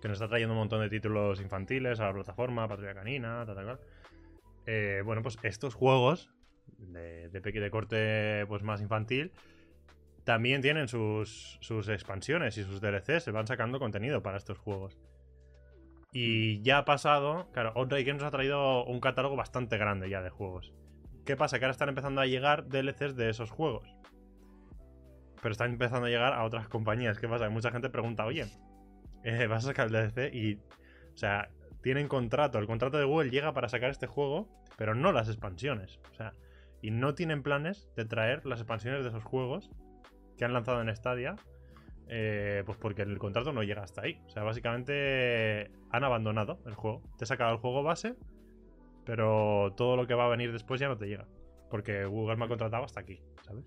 [0.02, 3.56] que nos está trayendo un montón de títulos infantiles a la plataforma, Patrulla Canina, tal,
[3.56, 3.80] tal, tal.
[4.66, 6.30] Eh, bueno, pues estos juegos
[6.78, 9.32] de, de, de corte pues más infantil
[10.24, 13.24] también tienen sus, sus expansiones y sus DLCs.
[13.24, 15.00] Se van sacando contenido para estos juegos.
[16.12, 20.22] Y ya ha pasado, claro, Outright Games nos ha traído un catálogo bastante grande ya
[20.22, 20.74] de juegos.
[21.26, 21.58] ¿Qué pasa?
[21.58, 23.96] Que ahora están empezando a llegar DLCs de esos juegos.
[25.42, 27.18] Pero están empezando a llegar a otras compañías.
[27.20, 27.46] ¿Qué pasa?
[27.46, 28.46] Que mucha gente pregunta, oye,
[29.24, 30.56] eh, vas a sacar el DLC y...
[31.14, 31.50] O sea,
[31.82, 32.60] tienen contrato.
[32.60, 34.48] El contrato de Google llega para sacar este juego,
[34.78, 36.00] pero no las expansiones.
[36.12, 36.34] O sea,
[36.82, 39.70] y no tienen planes de traer las expansiones de esos juegos
[40.38, 41.36] que han lanzado en Stadia
[42.12, 44.20] eh, pues porque el contrato no llega hasta ahí.
[44.26, 47.04] O sea, básicamente han abandonado el juego.
[47.18, 48.16] Te he sacado el juego base,
[49.06, 51.28] pero todo lo que va a venir después ya no te llega.
[51.70, 53.64] porque Google me ha contratado hasta aquí, ¿sabes?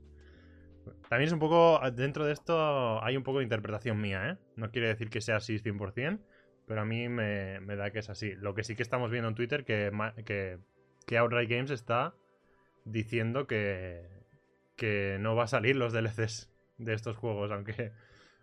[1.08, 4.38] También es un poco, dentro de esto hay un poco de interpretación mía, ¿eh?
[4.56, 6.20] No quiere decir que sea así 100%,
[6.66, 8.34] pero a mí me, me da que es así.
[8.34, 9.90] Lo que sí que estamos viendo en Twitter que,
[10.24, 10.58] que,
[11.06, 12.14] que Outright Games está
[12.84, 14.08] diciendo que,
[14.76, 17.92] que no va a salir los DLCs de estos juegos, aunque,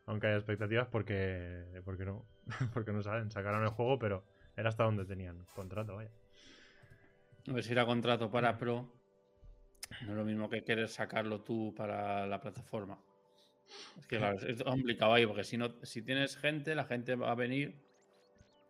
[0.06, 2.26] aunque haya expectativas, porque, porque no,
[2.74, 3.32] porque no saben.
[3.32, 4.24] Sacaron el juego, pero
[4.56, 6.12] era hasta donde tenían contrato, vaya.
[7.48, 8.99] A ver si era contrato para Pro.
[10.02, 13.00] No es lo mismo que querer sacarlo tú para la plataforma.
[14.00, 17.32] Es que claro, es complicado ahí, porque si no, si tienes gente, la gente va
[17.32, 17.76] a venir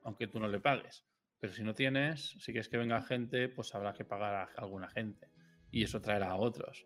[0.04, 1.06] aunque tú no le pagues.
[1.40, 4.90] Pero si no tienes, si quieres que venga gente, pues habrá que pagar a alguna
[4.90, 5.30] gente.
[5.72, 6.86] Y eso traerá a otros.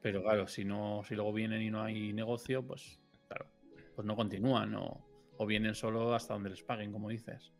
[0.00, 3.46] Pero claro, si no, si luego vienen y no hay negocio, pues claro,
[3.94, 5.04] pues no continúan o,
[5.36, 7.52] o vienen solo hasta donde les paguen, como dices.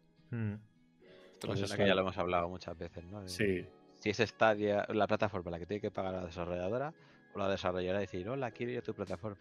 [1.40, 1.76] Pues eso.
[1.76, 3.20] que ya lo hemos hablado muchas veces, ¿no?
[3.20, 3.66] De- Sí,
[4.02, 6.92] Si es Stadia la plataforma la que tiene que pagar a la desarrolladora,
[7.34, 9.38] o la desarrolladora decir, hola, quiero ir a tu plataforma.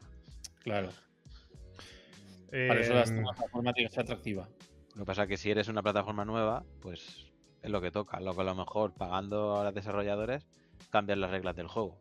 [0.63, 0.89] claro.
[2.49, 4.47] Para eso la Em, plataforma tiene que ser atractiva.
[4.95, 7.31] Lo que pasa es que si eres una plataforma nueva, pues
[7.61, 8.19] es lo que toca.
[8.19, 10.45] Lo que a lo mejor pagando a los desarrolladores
[10.89, 11.97] cambian las reglas del juego.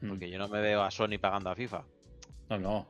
[0.00, 0.08] Mm.
[0.08, 1.84] Porque yo no me veo a Sony pagando a FIFA.
[2.48, 2.88] No, no.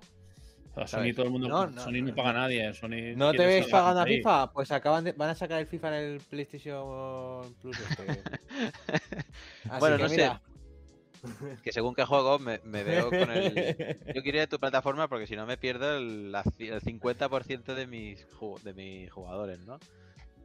[0.86, 1.48] Sony todo el mundo.
[1.48, 2.72] No, no, Sony no paga a nadie.
[2.74, 4.04] Sony ¿No te ves pagando a.
[4.04, 4.52] FIFA?
[4.52, 7.78] Pues acaban de, van a sacar el FIFA en el PlayStation Plus.
[7.78, 8.22] Este.
[9.70, 10.30] Así Bueno, que no sé.
[11.62, 13.54] Que según qué juego me, me veo con el...
[14.14, 17.86] Yo quiero ir a tu plataforma porque si no me pierdo el, el 50% de
[17.88, 18.24] mis,
[18.62, 19.80] de mis jugadores, ¿no?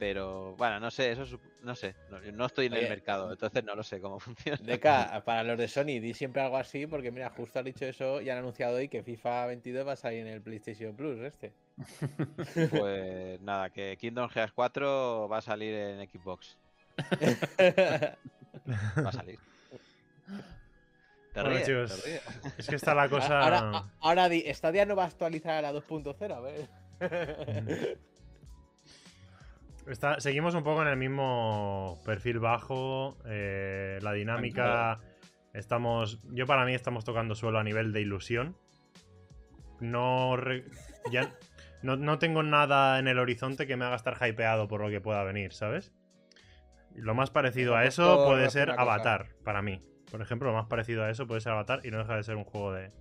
[0.03, 1.95] Pero bueno, no sé, eso no sé.
[2.33, 4.59] No, estoy en el mercado, entonces no lo sé cómo funciona.
[4.61, 8.19] Deca, para los de Sony, di siempre algo así, porque mira, justo has dicho eso
[8.19, 11.53] y han anunciado hoy que FIFA 22 va a salir en el PlayStation Plus, este.
[12.69, 16.57] Pues nada, que Kingdom Hearts 4 va a salir en Xbox.
[19.05, 19.39] Va a salir.
[21.33, 22.21] Te Bueno, ríes, chicos, te ríes.
[22.57, 23.39] Es que está la cosa.
[23.39, 27.97] Ahora, ahora di, Stadia no va a actualizar a la 2.0, a ver.
[29.87, 33.17] Está- seguimos un poco en el mismo perfil bajo.
[33.25, 34.99] eh, la dinámica.
[35.53, 36.19] Estamos.
[36.31, 38.55] Yo para mí estamos tocando suelo a nivel de ilusión.
[39.79, 40.35] No.
[40.37, 40.65] re-
[41.11, 41.33] ya,
[41.81, 45.01] no, no tengo nada en el horizonte que me haga estar hypeado por lo que
[45.01, 45.91] pueda venir, ¿sabes?
[46.95, 48.81] Lo más parecido a eso puede ser cosa.
[48.81, 49.83] Avatar, para mí.
[50.11, 52.35] Por ejemplo, lo más parecido a eso puede ser Avatar y no deja de ser
[52.35, 52.91] un juego de,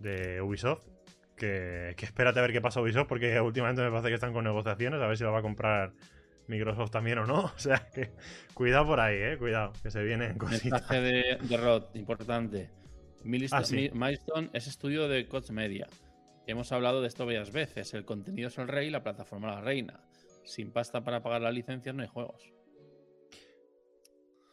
[0.00, 0.84] de Ubisoft.
[1.38, 4.44] Que, que espérate a ver qué pasa Ubisoft, porque últimamente me parece que están con
[4.44, 5.92] negociaciones, a ver si lo va a comprar
[6.48, 7.44] Microsoft también o no.
[7.54, 8.10] O sea que
[8.54, 10.80] cuidado por ahí, eh, cuidado, que se vienen cositas.
[10.80, 12.70] Mensaje de, de Rod, importante.
[13.24, 13.90] Milestone, Ah, sí.
[13.92, 15.86] Milestone es estudio de Coach Media.
[16.46, 17.92] Hemos hablado de esto varias veces.
[17.94, 20.00] El contenido es el rey y la plataforma la reina.
[20.44, 22.42] Sin pasta para pagar las licencias no hay juegos.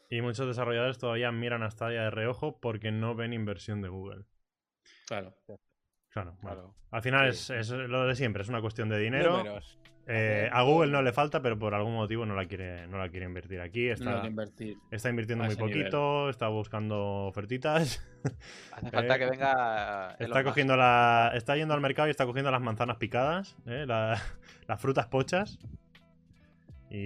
[0.09, 4.25] Y muchos desarrolladores todavía miran a Stadia de reojo porque no ven inversión de Google.
[5.07, 5.35] Claro.
[6.15, 6.55] Claro, bueno.
[6.61, 6.75] Claro.
[6.91, 7.53] Al final Sí.
[7.53, 9.43] es, es lo de siempre, es una cuestión de dinero.
[10.07, 13.09] Eh, a Google no le falta, pero por algún motivo no la quiere, no la
[13.09, 13.89] quiere invertir aquí.
[13.89, 14.77] Está, que invertir.
[14.91, 15.69] está invirtiendo muy nivel.
[15.73, 18.07] poquito, está buscando ofertitas.
[18.71, 20.15] Hace falta Eh, que venga.
[20.19, 21.31] Elon Está cogiendo la.
[21.33, 23.85] Está yendo al mercado y está cogiendo las manzanas picadas, ¿eh?
[23.85, 24.21] la-
[24.67, 25.59] las frutas pochas.
[26.89, 27.01] Y,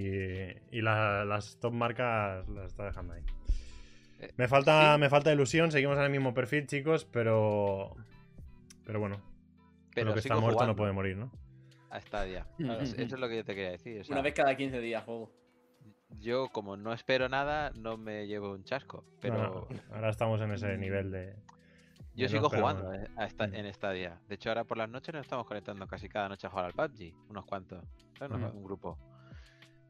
[0.71, 3.23] y la- las top marcas las está dejando ahí.
[4.19, 4.99] Eh, Me falta, sí.
[4.99, 7.95] me falta ilusión, seguimos en el mismo perfil, chicos, pero.
[8.89, 9.21] Pero bueno,
[9.93, 11.31] Pero lo que está muerto no jugando puede morir, ¿no?
[11.91, 12.47] A Stadia.
[12.57, 12.81] Claro.
[12.81, 14.01] Es- Eso es lo que yo te quería decir.
[14.01, 15.31] o sea, Una vez cada 15 días juego.
[16.17, 19.05] Yo, como no espero nada, no me llevo un chasco.
[19.21, 21.35] Pero No, no, ahora estamos en ese nivel de.
[22.15, 23.03] yo no sigo jugando nada.
[23.03, 23.53] eh, a esta- Mm.
[23.53, 24.19] en Stadia.
[24.27, 26.73] De hecho, ahora por las noches nos estamos conectando casi cada noche a jugar al
[26.73, 27.13] PUBG.
[27.29, 27.85] Unos cuantos.
[28.21, 28.97] Un grupo.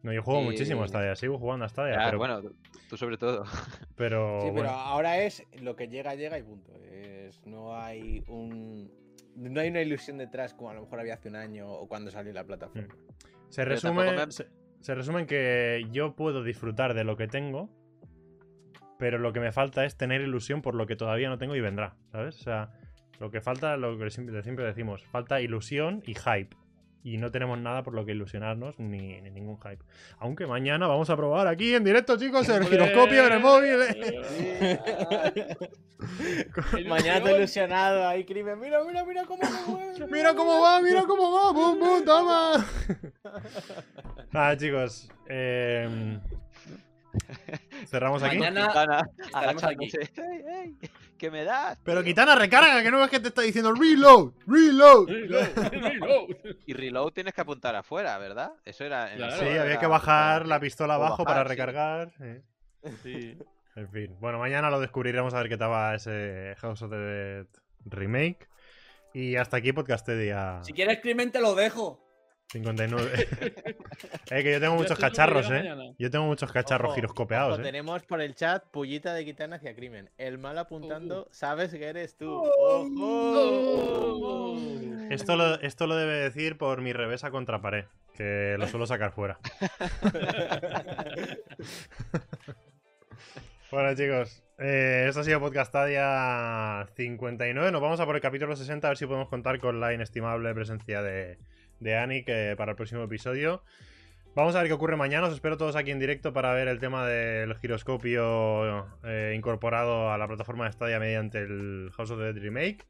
[0.04, 2.42] No, yo juego Y- muchísimo a Stadia, sigo jugando a Stadia, Ah, pero, bueno,
[2.90, 3.44] tú sobre todo.
[3.96, 6.74] pero, Sí, pero bueno, ahora es lo que llega, llega y punto.
[6.92, 8.92] Es, no hay un.
[9.36, 12.12] No hay una ilusión detrás como a lo mejor había hace un año o cuando
[12.12, 12.94] salió la plataforma.
[13.50, 14.48] se pero tampoco resume, me- se,
[14.82, 17.70] se resume en que yo puedo disfrutar de lo que tengo,
[18.98, 21.62] pero lo que me falta es tener ilusión por lo que todavía no tengo y
[21.62, 22.36] vendrá, ¿sabes?
[22.42, 22.72] O sea,
[23.20, 26.56] lo que falta, lo que siempre, siempre decimos, falta ilusión y hype.
[27.02, 29.84] Y no tenemos nada por lo que ilusionarnos ni, ni ningún hype.
[30.20, 33.80] Aunque mañana vamos a probar aquí en directo, chicos, el giroscopio en el móvil.
[33.90, 35.58] ¿eh?
[36.88, 38.60] Mañana te ilusionado ahí, crimen.
[38.60, 40.08] Mira, mira, mira cómo mueve.
[40.12, 42.66] Mira cómo va, mira cómo va, bum, bum, toma.
[44.32, 45.10] Nada, chicos.
[45.28, 46.20] eh,
[47.88, 48.38] cerramos aquí.
[48.38, 49.04] Mañana
[49.64, 49.92] aquí.
[51.18, 51.78] ¿Qué me das?
[51.84, 52.10] Pero tío?".
[52.10, 55.08] Kitana, recarga, que no ves que te está diciendo reload, reload.
[55.08, 56.30] Reload, reload.
[56.66, 58.52] Y reload tienes que apuntar afuera, ¿verdad?
[58.66, 59.12] Eso era.
[59.12, 59.38] en Claro.
[59.38, 62.12] Sí, había que bajar la pistola abajo bajar, para recargar.
[62.18, 62.42] sí.
[63.04, 63.38] Sí.
[63.76, 64.16] En fin.
[64.20, 67.48] Bueno, mañana lo descubriremos a ver qué tal va ese House of the Dead
[67.86, 68.50] remake.
[69.14, 72.09] Y hasta aquí Podcastedia Si quieres crimen, te lo dejo.
[72.52, 73.12] 59.
[74.32, 75.60] eh, que yo tengo muchos cacharros, eh.
[75.60, 75.94] mañana.
[76.00, 77.64] Yo tengo muchos cacharros Ojo, giroscopeados, ojo, eh.
[77.64, 80.10] Tenemos por el chat pullita de Kitana hacia crimen.
[80.18, 81.28] El mal apuntando, Uh.
[81.32, 82.28] sabes que eres tú.
[82.32, 82.88] Oh.
[83.00, 84.58] ¡Ojo!
[85.12, 87.86] Esto lo, esto lo debe decir por mi revesa contra pared,
[88.16, 89.38] que lo suelo sacar fuera.
[93.72, 97.72] bueno, chicos, eh, esto ha sido Podcastadia 59.
[97.72, 100.54] Nos vamos a por el capítulo 60 a ver si podemos contar con la inestimable
[100.54, 101.38] presencia de,
[101.80, 103.64] de Ani que para el próximo episodio.
[104.36, 105.28] Vamos a ver qué ocurre mañana.
[105.28, 110.18] Os espero todos aquí en directo para ver el tema del giroscopio eh, incorporado a
[110.18, 112.86] la plataforma de Stadia mediante el House of the Dead Remake.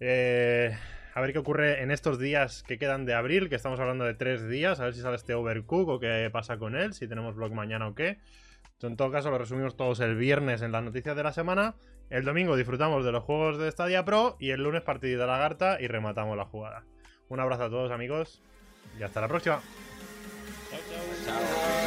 [0.00, 0.76] Eh,
[1.14, 4.14] a ver qué ocurre en estos días que quedan de abril, que estamos hablando de
[4.14, 7.34] tres días, a ver si sale este Overcook o qué pasa con él, si tenemos
[7.34, 8.18] blog mañana o qué.
[8.82, 11.74] En todo caso, lo resumimos todos el viernes en las noticias de la semana.
[12.10, 15.78] El domingo disfrutamos de los juegos de Stadia Pro y el lunes partidita de lagarta
[15.80, 16.84] y rematamos la jugada.
[17.34, 18.38] Un abrazo a todos amigos
[18.96, 19.60] y hasta la próxima.
[20.70, 21.34] Chao, chao.
[21.34, 21.83] Chao.